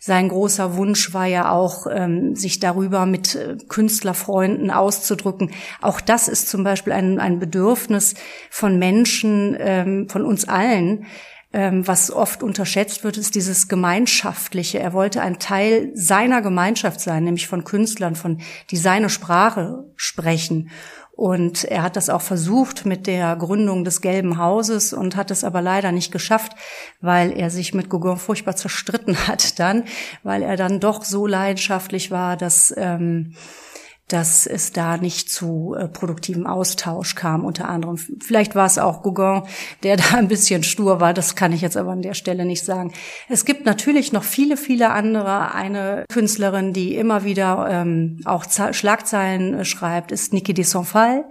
sein 0.01 0.29
großer 0.29 0.77
Wunsch 0.77 1.15
war 1.15 1.27
ja 1.27 1.53
auch, 1.53 1.87
ähm, 1.89 2.35
sich 2.35 2.59
darüber 2.59 3.07
mit 3.07 3.37
äh, 3.37 3.57
Künstlerfreunden 3.69 4.73
auszudrücken. 4.73 5.53
Auch 5.81 6.01
das 6.01 6.27
ist 6.27 6.49
zum 6.49 6.65
Beispiel 6.65 6.93
ein, 6.93 7.12
ein 7.19 7.39
Bedürfnis 7.39 8.15
von 8.51 8.79
Menschen, 8.79 9.57
ähm, 9.59 10.09
von 10.09 10.25
uns 10.25 10.49
allen, 10.49 11.07
ähm, 11.53 11.87
was 11.87 12.11
oft 12.11 12.43
unterschätzt 12.43 13.05
wird, 13.05 13.19
ist 13.19 13.35
dieses 13.35 13.69
Gemeinschaftliche. 13.69 14.79
Er 14.79 14.93
wollte 14.95 15.21
ein 15.21 15.39
Teil 15.39 15.91
seiner 15.95 16.41
Gemeinschaft 16.41 17.01
sein, 17.01 17.25
nämlich 17.25 17.47
von 17.47 17.65
Künstlern, 17.65 18.15
von 18.15 18.41
die 18.71 18.79
seine 18.79 19.11
Sprache 19.11 19.85
sprechen. 19.97 20.71
Und 21.15 21.65
er 21.65 21.83
hat 21.83 21.97
das 21.97 22.09
auch 22.09 22.23
versucht 22.23 22.87
mit 22.87 23.07
der 23.07 23.37
Gründung 23.37 23.85
des 23.85 24.01
Gelben 24.01 24.39
Hauses 24.39 24.95
und 24.95 25.15
hat 25.15 25.31
es 25.31 25.45
aber 25.45 25.61
leider 25.61 25.93
nicht 25.93 26.11
geschafft, 26.11 26.53
weil 27.03 27.39
er 27.39 27.51
sich 27.51 27.75
mit 27.75 27.91
Gauguin 27.91 28.17
furchtbar 28.17 28.57
zerstritten 28.57 29.17
hat 29.29 29.59
dann, 29.59 29.85
weil 30.23 30.43
er 30.43 30.57
dann 30.57 30.81
doch 30.81 31.05
so 31.05 31.27
leidenschaftlich 31.27 32.11
war, 32.11 32.39
dass 32.39 32.73
ähm, 32.79 33.35
dass 34.13 34.47
es 34.47 34.73
da 34.73 34.99
nicht 34.99 35.31
zu 35.31 35.75
äh, 35.79 35.89
produktivem 35.89 36.47
Austausch 36.47 37.15
kam, 37.15 37.45
unter 37.45 37.69
anderem. 37.69 37.97
Vielleicht 37.97 38.55
war 38.55 38.67
es 38.67 38.79
auch 38.79 39.03
Gauguin, 39.03 39.43
der 39.83 39.97
da 39.99 40.17
ein 40.17 40.29
bisschen 40.29 40.63
stur 40.63 41.01
war, 41.01 41.15
das 41.15 41.35
kann 41.35 41.53
ich 41.53 41.63
jetzt 41.63 41.77
aber 41.77 41.93
an 41.93 42.03
der 42.03 42.15
Stelle 42.15 42.45
nicht 42.45 42.65
sagen. 42.65 42.93
Es 43.29 43.45
gibt 43.45 43.65
natürlich 43.65 44.13
noch 44.13 44.25
viele, 44.25 44.57
viele 44.57 44.91
andere. 44.91 45.55
Eine 45.55 46.05
Künstlerin, 46.13 46.73
die 46.73 46.95
immer 46.95 47.25
wieder 47.25 47.69
ähm, 47.71 48.21
auch 48.25 48.45
Z 48.45 48.77
Schlagzeilen 48.77 49.55
äh, 49.55 49.65
schreibt, 49.65 50.13
ist 50.13 50.33
Niki 50.33 50.53
de 50.53 50.65
Sonfal, 50.65 51.25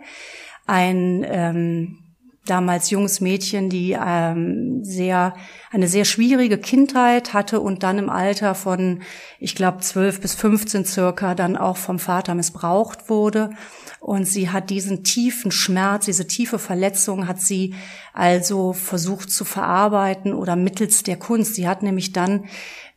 ein 0.65 1.24
ähm, 1.28 2.00
damals 2.45 2.89
junges 2.89 3.21
Mädchen, 3.21 3.69
die 3.69 3.95
ähm, 3.99 4.84
sehr 4.84 5.36
eine 5.69 5.88
sehr 5.88 6.06
schwierige 6.06 6.58
Kindheit 6.58 7.34
hatte 7.34 7.60
und 7.60 7.84
dann 7.84 7.99
im 7.99 8.10
Alter 8.10 8.56
von, 8.56 9.01
ich 9.39 9.56
glaube, 9.56 9.80
zwölf 9.80 10.19
bis 10.19 10.34
15 10.34 10.86
circa 10.86 11.36
dann 11.36 11.56
auch 11.56 11.77
vom 11.77 11.99
Vater 11.99 12.34
missbraucht 12.34 13.10
wurde. 13.10 13.51
Und 13.99 14.25
sie 14.25 14.49
hat 14.49 14.71
diesen 14.71 15.04
tiefen 15.04 15.51
Schmerz, 15.51 16.06
diese 16.06 16.25
tiefe 16.25 16.58
Verletzung 16.58 17.27
hat 17.27 17.39
sie 17.39 17.75
also 18.13 18.73
versucht 18.73 19.30
zu 19.32 19.45
verarbeiten 19.45 20.34
oder 20.34 20.56
mittels 20.56 21.04
der 21.04 21.17
Kunst. 21.17 21.54
Sie 21.54 21.67
hat 21.67 21.84
nämlich 21.84 22.12
dann 22.12 22.45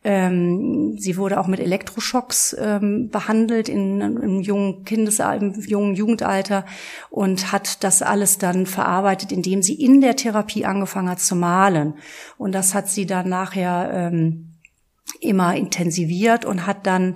ähm, 0.05 0.99
sie 0.99 1.17
wurde 1.17 1.39
auch 1.39 1.47
mit 1.47 1.59
Elektroschocks 1.59 2.55
ähm, 2.59 3.09
behandelt 3.09 3.67
in, 3.67 3.99
im 3.99 4.39
jungen 4.39 4.85
Kindesalter, 4.85 5.43
im 5.43 5.59
jungen 5.61 5.95
Jugendalter 5.95 6.63
und 7.09 7.51
hat 7.51 7.83
das 7.83 8.03
alles 8.03 8.37
dann 8.37 8.67
verarbeitet, 8.67 9.31
indem 9.31 9.63
sie 9.63 9.73
in 9.73 10.01
der 10.01 10.15
Therapie 10.15 10.63
angefangen 10.63 11.09
hat 11.09 11.21
zu 11.21 11.35
malen. 11.35 11.95
Und 12.37 12.51
das 12.51 12.75
hat 12.75 12.87
sie 12.87 13.07
dann 13.07 13.29
nachher 13.29 13.89
ähm, 13.91 14.51
immer 15.21 15.55
intensiviert 15.55 16.45
und 16.45 16.67
hat 16.67 16.85
dann 16.85 17.15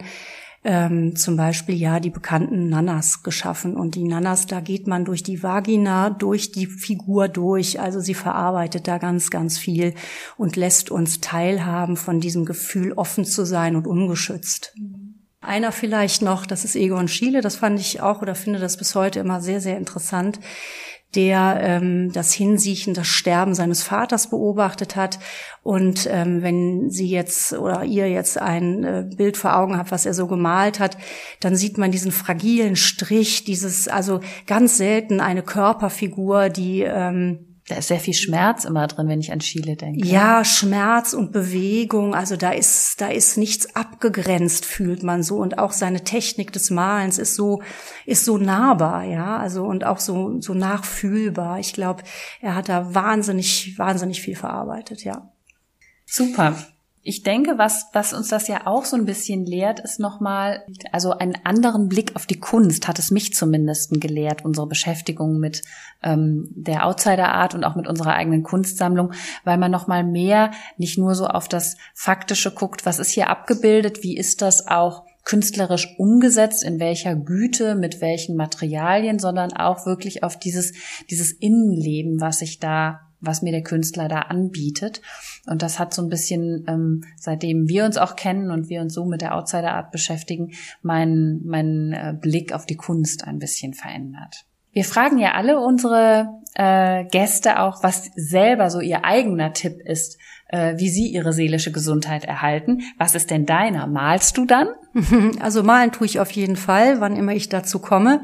ähm, 0.64 1.16
zum 1.16 1.38
Beispiel 1.38 1.76
ja 1.76 2.00
die 2.00 2.10
bekannten 2.10 2.70
Nanas 2.70 3.24
geschaffen. 3.24 3.76
Und 3.76 3.96
die 3.96 4.04
Nanas, 4.04 4.46
da 4.46 4.60
geht 4.60 4.88
man 4.88 5.06
durch 5.06 5.24
die 5.24 5.42
Vagina, 5.42 6.10
durch 6.10 6.52
die 6.52 6.66
Figur 6.66 7.28
durch. 7.28 7.80
Also 7.80 8.00
sie 8.00 8.14
verarbeitet 8.14 8.88
da 8.88 8.98
ganz, 8.98 9.30
ganz 9.30 9.58
viel 9.58 9.94
und 10.38 10.56
lässt 10.56 10.92
uns 10.92 11.22
teilhaben 11.22 11.96
von 11.96 12.20
diesem 12.20 12.46
Gefühl, 12.46 12.94
offen 12.94 13.26
zu 13.26 13.46
sein 13.46 13.76
und 13.76 13.88
ungeschützt. 13.88 14.76
Einer 15.42 15.72
vielleicht 15.72 16.22
noch, 16.22 16.46
das 16.46 16.66
ist 16.66 16.76
Egon 16.76 17.08
Schiele, 17.08 17.40
das 17.40 17.56
fand 17.56 17.80
ich 17.80 18.02
auch 18.02 18.22
oder 18.22 18.36
finde 18.36 18.60
das 18.60 18.76
bis 18.76 18.94
heute 18.94 19.22
immer 19.22 19.40
sehr, 19.40 19.62
sehr 19.62 19.78
interessant 19.78 20.40
der 21.16 21.60
ähm, 21.62 22.12
das 22.12 22.34
Hinsiechen, 22.34 22.94
das 22.94 23.08
Sterben 23.08 23.56
seines 23.56 23.82
Vaters 23.82 24.30
beobachtet 24.30 24.96
hat. 24.96 25.20
Und 25.64 26.08
ähm, 26.12 26.44
wenn 26.44 26.90
Sie 26.92 27.10
jetzt 27.10 27.54
oder 27.54 27.84
ihr 27.84 28.10
jetzt 28.10 28.40
ein 28.40 28.84
äh, 28.84 29.06
Bild 29.16 29.36
vor 29.36 29.58
Augen 29.58 29.78
habt, 29.78 29.92
was 29.92 30.06
er 30.06 30.14
so 30.14 30.28
gemalt 30.28 30.80
hat, 30.80 30.98
dann 31.40 31.56
sieht 31.56 31.78
man 31.78 31.92
diesen 31.92 32.12
fragilen 32.12 32.76
Strich, 32.76 33.44
dieses 33.44 33.88
also 33.88 34.20
ganz 34.46 34.78
selten 34.78 35.20
eine 35.20 35.42
Körperfigur, 35.42 36.50
die 36.50 36.82
ähm, 36.82 37.49
da 37.70 37.76
ist 37.76 37.88
sehr 37.88 38.00
viel 38.00 38.16
Schmerz 38.16 38.66
immer 38.66 38.88
drin, 38.88 39.08
wenn 39.08 39.20
ich 39.20 39.32
an 39.32 39.40
Chile 39.40 39.76
denke. 39.76 40.06
Ja, 40.06 40.44
Schmerz 40.44 41.14
und 41.14 41.32
Bewegung, 41.32 42.16
also 42.16 42.36
da 42.36 42.50
ist, 42.50 43.00
da 43.00 43.10
ist 43.10 43.38
nichts 43.38 43.76
abgegrenzt, 43.76 44.66
fühlt 44.66 45.04
man 45.04 45.22
so. 45.22 45.38
Und 45.38 45.60
auch 45.60 45.72
seine 45.72 46.04
Technik 46.04 46.52
des 46.52 46.72
Malens 46.72 47.20
ist 47.20 47.36
so, 47.36 47.62
ist 48.08 48.26
so 48.26 48.40
nahbar, 48.40 49.04
ja, 49.04 49.38
also 49.38 49.66
und 49.66 49.86
auch 49.86 50.00
so, 50.00 50.42
so 50.42 50.56
nachfühlbar. 50.56 51.60
Ich 51.60 51.74
glaube, 51.74 52.04
er 52.42 52.56
hat 52.56 52.70
da 52.70 52.96
wahnsinnig, 52.96 53.78
wahnsinnig 53.78 54.22
viel 54.22 54.36
verarbeitet, 54.36 55.04
ja. 55.04 55.32
Super. 56.06 56.56
Ich 57.10 57.24
denke, 57.24 57.58
was, 57.58 57.88
was 57.92 58.14
uns 58.14 58.28
das 58.28 58.48
ja 58.48 58.68
auch 58.68 58.86
so 58.86 58.96
ein 58.96 59.06
bisschen 59.06 59.44
lehrt, 59.44 59.80
ist 59.80 60.00
nochmal, 60.00 60.64
also 60.92 61.10
einen 61.10 61.38
anderen 61.44 61.90
Blick 61.90 62.16
auf 62.16 62.28
die 62.28 62.40
Kunst 62.40 62.88
hat 62.88 63.00
es 63.00 63.10
mich 63.10 63.34
zumindest 63.34 64.00
gelehrt, 64.00 64.46
unsere 64.46 64.68
Beschäftigung 64.68 65.40
mit 65.40 65.64
ähm, 66.04 66.48
der 66.52 66.86
Outsider-Art 66.86 67.56
und 67.56 67.64
auch 67.64 67.76
mit 67.76 67.88
unserer 67.88 68.14
eigenen 68.14 68.44
Kunstsammlung, 68.44 69.14
weil 69.44 69.58
man 69.58 69.72
nochmal 69.72 70.04
mehr 70.04 70.52
nicht 70.78 71.00
nur 71.00 71.16
so 71.16 71.26
auf 71.26 71.48
das 71.48 71.78
Faktische 71.96 72.52
guckt, 72.52 72.86
was 72.86 73.00
ist 73.00 73.10
hier 73.10 73.32
abgebildet, 73.32 74.04
wie 74.04 74.16
ist 74.16 74.44
das 74.44 74.68
auch 74.68 75.04
künstlerisch 75.26 75.96
umgesetzt, 75.98 76.64
in 76.64 76.80
welcher 76.80 77.16
Güte, 77.16 77.74
mit 77.74 78.02
welchen 78.02 78.36
Materialien, 78.36 79.18
sondern 79.18 79.52
auch 79.54 79.88
wirklich 79.88 80.24
auf 80.24 80.38
dieses, 80.38 80.74
dieses 81.10 81.32
Innenleben, 81.32 82.22
was 82.22 82.38
sich 82.38 82.60
da 82.60 83.09
was 83.22 83.42
mir 83.42 83.52
der 83.52 83.64
Künstler 83.64 84.08
da 84.08 84.20
anbietet. 84.20 85.02
Und 85.46 85.62
das 85.62 85.80
hat 85.80 85.94
so 85.94 86.02
ein 86.02 86.10
bisschen, 86.10 86.66
ähm, 86.68 87.04
seitdem 87.18 87.68
wir 87.68 87.86
uns 87.86 87.98
auch 87.98 88.16
kennen 88.16 88.52
und 88.52 88.70
wir 88.70 88.82
uns 88.82 88.94
so 88.94 89.06
mit 89.06 89.22
der 89.22 89.36
Outsider 89.36 89.74
Art 89.74 89.92
beschäftigen, 89.92 90.52
meinen 90.82 91.42
mein, 91.46 91.94
äh, 91.94 92.14
Blick 92.20 92.54
auf 92.54 92.66
die 92.66 92.78
Kunst 92.78 93.26
ein 93.26 93.40
bisschen 93.40 93.74
verändert. 93.74 94.46
Wir 94.72 94.84
fragen 94.84 95.18
ja 95.18 95.32
alle 95.34 95.60
unsere 95.60 96.42
äh, 96.54 97.06
Gäste 97.06 97.60
auch, 97.60 97.84
was 97.84 98.12
selber 98.16 98.70
so 98.70 98.80
ihr 98.80 99.04
eigener 99.04 99.54
Tipp 99.54 99.82
ist, 99.84 100.20
äh, 100.48 100.78
wie 100.78 100.90
sie 100.90 101.08
ihre 101.08 101.34
seelische 101.34 101.72
Gesundheit 101.72 102.26
erhalten. 102.26 102.82
Was 102.98 103.16
ist 103.16 103.32
denn 103.32 103.46
deiner? 103.46 103.88
Malst 103.88 104.38
du 104.38 104.46
dann? 104.46 104.68
Also 105.40 105.64
malen 105.64 105.92
tue 105.92 106.08
ich 106.08 106.20
auf 106.20 106.32
jeden 106.32 106.56
Fall, 106.56 107.00
wann 107.00 107.16
immer 107.16 107.34
ich 107.34 107.48
dazu 107.48 107.80
komme. 107.80 108.22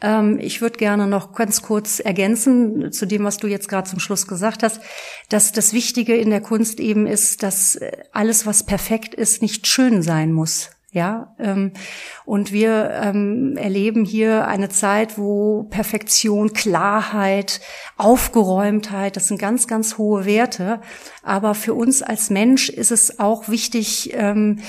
Ähm, 0.00 0.38
ich 0.40 0.60
würde 0.60 0.78
gerne 0.78 1.06
noch 1.06 1.32
ganz 1.32 1.62
kurz 1.62 2.00
ergänzen 2.00 2.92
zu 2.92 3.06
dem, 3.06 3.24
was 3.24 3.38
du 3.38 3.46
jetzt 3.46 3.68
gerade 3.68 3.88
zum 3.88 4.00
Schluss 4.00 4.26
gesagt 4.26 4.62
hast, 4.62 4.80
dass 5.28 5.52
das 5.52 5.72
Wichtige 5.72 6.16
in 6.16 6.30
der 6.30 6.40
Kunst 6.40 6.80
eben 6.80 7.06
ist, 7.06 7.42
dass 7.42 7.76
äh, 7.76 7.92
alles, 8.12 8.46
was 8.46 8.64
perfekt 8.64 9.14
ist, 9.14 9.42
nicht 9.42 9.66
schön 9.66 10.02
sein 10.02 10.32
muss. 10.32 10.70
Ja, 10.90 11.34
ähm, 11.38 11.72
und 12.24 12.50
wir 12.50 12.90
ähm, 13.02 13.58
erleben 13.58 14.06
hier 14.06 14.48
eine 14.48 14.70
Zeit, 14.70 15.18
wo 15.18 15.64
Perfektion, 15.64 16.54
Klarheit, 16.54 17.60
Aufgeräumtheit, 17.98 19.14
das 19.14 19.28
sind 19.28 19.38
ganz, 19.38 19.66
ganz 19.66 19.98
hohe 19.98 20.24
Werte. 20.24 20.80
Aber 21.22 21.54
für 21.54 21.74
uns 21.74 22.00
als 22.00 22.30
Mensch 22.30 22.70
ist 22.70 22.90
es 22.90 23.18
auch 23.18 23.50
wichtig, 23.50 24.14
ähm, 24.14 24.60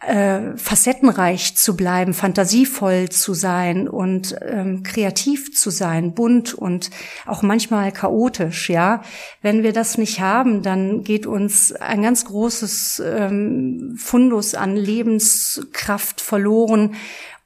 äh, 0.00 0.56
facettenreich 0.56 1.56
zu 1.56 1.76
bleiben, 1.76 2.14
fantasievoll 2.14 3.08
zu 3.08 3.34
sein 3.34 3.88
und 3.88 4.36
ähm, 4.42 4.82
kreativ 4.82 5.54
zu 5.54 5.70
sein, 5.70 6.14
bunt 6.14 6.54
und 6.54 6.90
auch 7.24 7.42
manchmal 7.42 7.92
chaotisch, 7.92 8.68
ja. 8.68 9.02
Wenn 9.42 9.62
wir 9.62 9.72
das 9.72 9.98
nicht 9.98 10.20
haben, 10.20 10.62
dann 10.62 11.02
geht 11.02 11.26
uns 11.26 11.72
ein 11.72 12.02
ganz 12.02 12.24
großes 12.24 13.02
ähm, 13.04 13.96
Fundus 13.98 14.54
an 14.54 14.76
Lebenskraft 14.76 16.20
verloren 16.20 16.94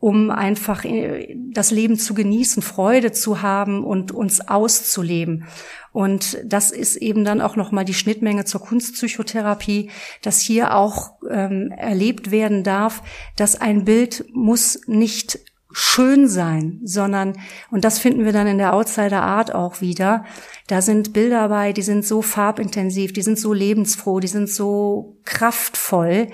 um 0.01 0.31
einfach 0.31 0.85
äh, 0.85 1.37
das 1.53 1.71
Leben 1.71 1.99
zu 1.99 2.15
genießen, 2.15 2.63
Freude 2.63 3.13
zu 3.13 3.43
haben 3.43 3.85
und 3.85 4.13
uns 4.13 4.41
auszuleben. 4.49 5.47
Und 5.93 6.39
das 6.45 6.71
ist 6.71 6.97
eben 6.97 7.25
dann 7.25 7.41
auch 7.41 7.57
nochmal 7.57 7.85
die 7.85 7.95
Schnittmenge 7.95 8.45
zur 8.45 8.63
Kunstpsychotherapie, 8.63 9.91
dass 10.23 10.41
hier 10.41 10.75
auch 10.75 11.13
ähm, 11.29 11.73
erlebt 11.77 12.31
werden 12.31 12.65
darf, 12.65 13.03
dass 13.37 13.61
ein 13.61 13.85
Bild 13.85 14.25
muss 14.33 14.81
nicht 14.87 15.41
schön 15.73 16.27
sein, 16.27 16.81
sondern, 16.83 17.39
und 17.71 17.85
das 17.85 17.99
finden 17.99 18.25
wir 18.25 18.33
dann 18.33 18.47
in 18.47 18.59
der 18.59 18.75
Outsider 18.75 19.23
Art 19.23 19.55
auch 19.55 19.81
wieder, 19.81 20.25
da 20.67 20.83
sind 20.83 21.13
Bilder 21.13 21.49
bei, 21.49 21.73
die 21.73 21.83
sind 21.83 22.05
so 22.05 22.23
farbintensiv, 22.23 23.13
die 23.13 23.23
sind 23.23 23.39
so 23.39 23.53
lebensfroh, 23.53 24.19
die 24.19 24.29
sind 24.29 24.49
so 24.49 25.19
kraftvoll, 25.25 26.29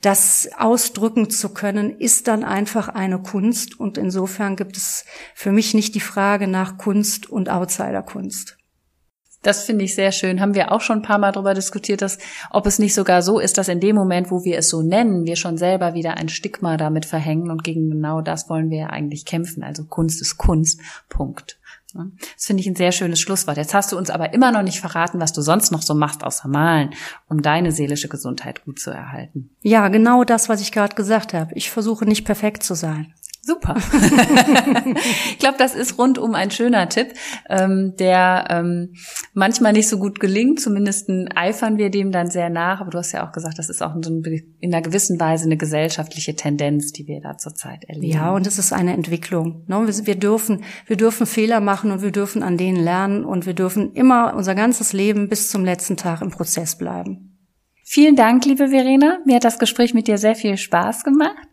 das 0.00 0.48
ausdrücken 0.56 1.28
zu 1.28 1.50
können, 1.50 1.98
ist 1.98 2.28
dann 2.28 2.44
einfach 2.44 2.88
eine 2.88 3.20
Kunst. 3.20 3.78
Und 3.78 3.98
insofern 3.98 4.56
gibt 4.56 4.76
es 4.76 5.04
für 5.34 5.52
mich 5.52 5.74
nicht 5.74 5.94
die 5.94 6.00
Frage 6.00 6.48
nach 6.48 6.78
Kunst 6.78 7.28
und 7.28 7.50
Outsiderkunst. 7.50 8.56
Das 9.42 9.64
finde 9.64 9.84
ich 9.86 9.94
sehr 9.94 10.12
schön. 10.12 10.40
Haben 10.40 10.54
wir 10.54 10.70
auch 10.70 10.82
schon 10.82 10.98
ein 10.98 11.02
paar 11.02 11.18
Mal 11.18 11.32
darüber 11.32 11.54
diskutiert, 11.54 12.02
dass, 12.02 12.18
ob 12.50 12.66
es 12.66 12.78
nicht 12.78 12.94
sogar 12.94 13.22
so 13.22 13.38
ist, 13.38 13.56
dass 13.56 13.68
in 13.68 13.80
dem 13.80 13.96
Moment, 13.96 14.30
wo 14.30 14.44
wir 14.44 14.58
es 14.58 14.68
so 14.68 14.82
nennen, 14.82 15.24
wir 15.24 15.36
schon 15.36 15.56
selber 15.56 15.94
wieder 15.94 16.18
ein 16.18 16.28
Stigma 16.28 16.76
damit 16.76 17.06
verhängen 17.06 17.50
und 17.50 17.64
gegen 17.64 17.90
genau 17.90 18.20
das 18.20 18.50
wollen 18.50 18.68
wir 18.68 18.78
ja 18.78 18.86
eigentlich 18.88 19.24
kämpfen. 19.24 19.62
Also 19.62 19.84
Kunst 19.84 20.20
ist 20.20 20.36
Kunst. 20.36 20.80
Punkt. 21.08 21.59
Das 22.34 22.46
finde 22.46 22.60
ich 22.60 22.66
ein 22.66 22.76
sehr 22.76 22.92
schönes 22.92 23.20
Schlusswort. 23.20 23.56
Jetzt 23.56 23.74
hast 23.74 23.92
du 23.92 23.98
uns 23.98 24.10
aber 24.10 24.32
immer 24.32 24.52
noch 24.52 24.62
nicht 24.62 24.80
verraten, 24.80 25.20
was 25.20 25.32
du 25.32 25.42
sonst 25.42 25.70
noch 25.72 25.82
so 25.82 25.94
machst 25.94 26.24
außer 26.24 26.48
malen, 26.48 26.90
um 27.28 27.42
deine 27.42 27.72
seelische 27.72 28.08
Gesundheit 28.08 28.64
gut 28.64 28.78
zu 28.78 28.90
erhalten. 28.90 29.50
Ja, 29.62 29.88
genau 29.88 30.24
das, 30.24 30.48
was 30.48 30.60
ich 30.60 30.72
gerade 30.72 30.94
gesagt 30.94 31.34
habe. 31.34 31.52
Ich 31.54 31.70
versuche 31.70 32.04
nicht 32.04 32.24
perfekt 32.24 32.62
zu 32.62 32.74
sein. 32.74 33.14
Super. 33.42 33.74
ich 35.30 35.38
glaube, 35.38 35.56
das 35.56 35.74
ist 35.74 35.96
rundum 35.98 36.34
ein 36.34 36.50
schöner 36.50 36.90
Tipp, 36.90 37.14
ähm, 37.48 37.94
der 37.98 38.44
ähm, 38.50 38.94
manchmal 39.32 39.72
nicht 39.72 39.88
so 39.88 39.98
gut 39.98 40.20
gelingt. 40.20 40.60
Zumindest 40.60 41.08
eifern 41.34 41.78
wir 41.78 41.90
dem 41.90 42.12
dann 42.12 42.30
sehr 42.30 42.50
nach. 42.50 42.82
Aber 42.82 42.90
du 42.90 42.98
hast 42.98 43.12
ja 43.12 43.26
auch 43.26 43.32
gesagt, 43.32 43.58
das 43.58 43.70
ist 43.70 43.82
auch 43.82 43.94
in 43.96 44.52
einer 44.62 44.82
gewissen 44.82 45.18
Weise 45.18 45.46
eine 45.46 45.56
gesellschaftliche 45.56 46.36
Tendenz, 46.36 46.92
die 46.92 47.06
wir 47.06 47.22
da 47.22 47.38
zurzeit 47.38 47.84
erleben. 47.84 48.12
Ja, 48.12 48.30
und 48.32 48.46
es 48.46 48.58
ist 48.58 48.74
eine 48.74 48.92
Entwicklung. 48.92 49.64
Ne? 49.68 49.86
Wir 49.88 50.16
dürfen, 50.16 50.62
wir 50.86 50.96
dürfen 50.96 51.26
Fehler 51.26 51.60
machen 51.60 51.92
und 51.92 52.02
wir 52.02 52.12
dürfen 52.12 52.42
an 52.42 52.58
denen 52.58 52.82
lernen 52.82 53.24
und 53.24 53.46
wir 53.46 53.54
dürfen 53.54 53.94
immer 53.94 54.34
unser 54.36 54.54
ganzes 54.54 54.92
Leben 54.92 55.30
bis 55.30 55.48
zum 55.48 55.64
letzten 55.64 55.96
Tag 55.96 56.20
im 56.20 56.30
Prozess 56.30 56.76
bleiben. 56.76 57.30
Vielen 57.84 58.16
Dank, 58.16 58.44
liebe 58.44 58.68
Verena. 58.68 59.18
Mir 59.24 59.36
hat 59.36 59.44
das 59.44 59.58
Gespräch 59.58 59.94
mit 59.94 60.06
dir 60.06 60.18
sehr 60.18 60.36
viel 60.36 60.56
Spaß 60.56 61.02
gemacht. 61.02 61.48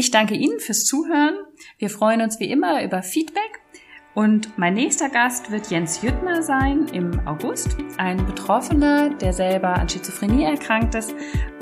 Ich 0.00 0.10
danke 0.10 0.34
Ihnen 0.34 0.60
fürs 0.60 0.86
Zuhören. 0.86 1.34
Wir 1.76 1.90
freuen 1.90 2.22
uns 2.22 2.40
wie 2.40 2.50
immer 2.50 2.82
über 2.82 3.02
Feedback. 3.02 3.60
Und 4.14 4.56
mein 4.56 4.72
nächster 4.72 5.10
Gast 5.10 5.50
wird 5.50 5.70
Jens 5.70 6.00
Jüttner 6.00 6.42
sein 6.42 6.86
im 6.94 7.20
August, 7.26 7.76
ein 7.98 8.24
Betroffener, 8.24 9.10
der 9.10 9.34
selber 9.34 9.74
an 9.74 9.90
Schizophrenie 9.90 10.44
erkrankt 10.44 10.94
ist 10.94 11.14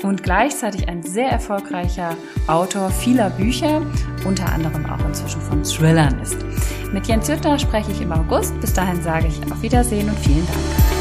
und 0.03 0.23
gleichzeitig 0.23 0.87
ein 0.87 1.03
sehr 1.03 1.29
erfolgreicher 1.29 2.15
Autor 2.47 2.91
vieler 2.91 3.29
Bücher, 3.29 3.85
unter 4.25 4.45
anderem 4.53 4.85
auch 4.85 5.05
inzwischen 5.05 5.41
von 5.41 5.61
Thrillern 5.61 6.21
ist. 6.21 6.37
Mit 6.93 7.07
Jens 7.07 7.29
Hütter 7.29 7.59
spreche 7.59 7.91
ich 7.91 7.99
im 7.99 8.13
August. 8.13 8.57
Bis 8.61 8.71
dahin 8.71 9.01
sage 9.01 9.27
ich 9.27 9.51
auf 9.51 9.61
Wiedersehen 9.61 10.07
und 10.07 10.17
vielen 10.17 10.47
Dank. 10.47 10.98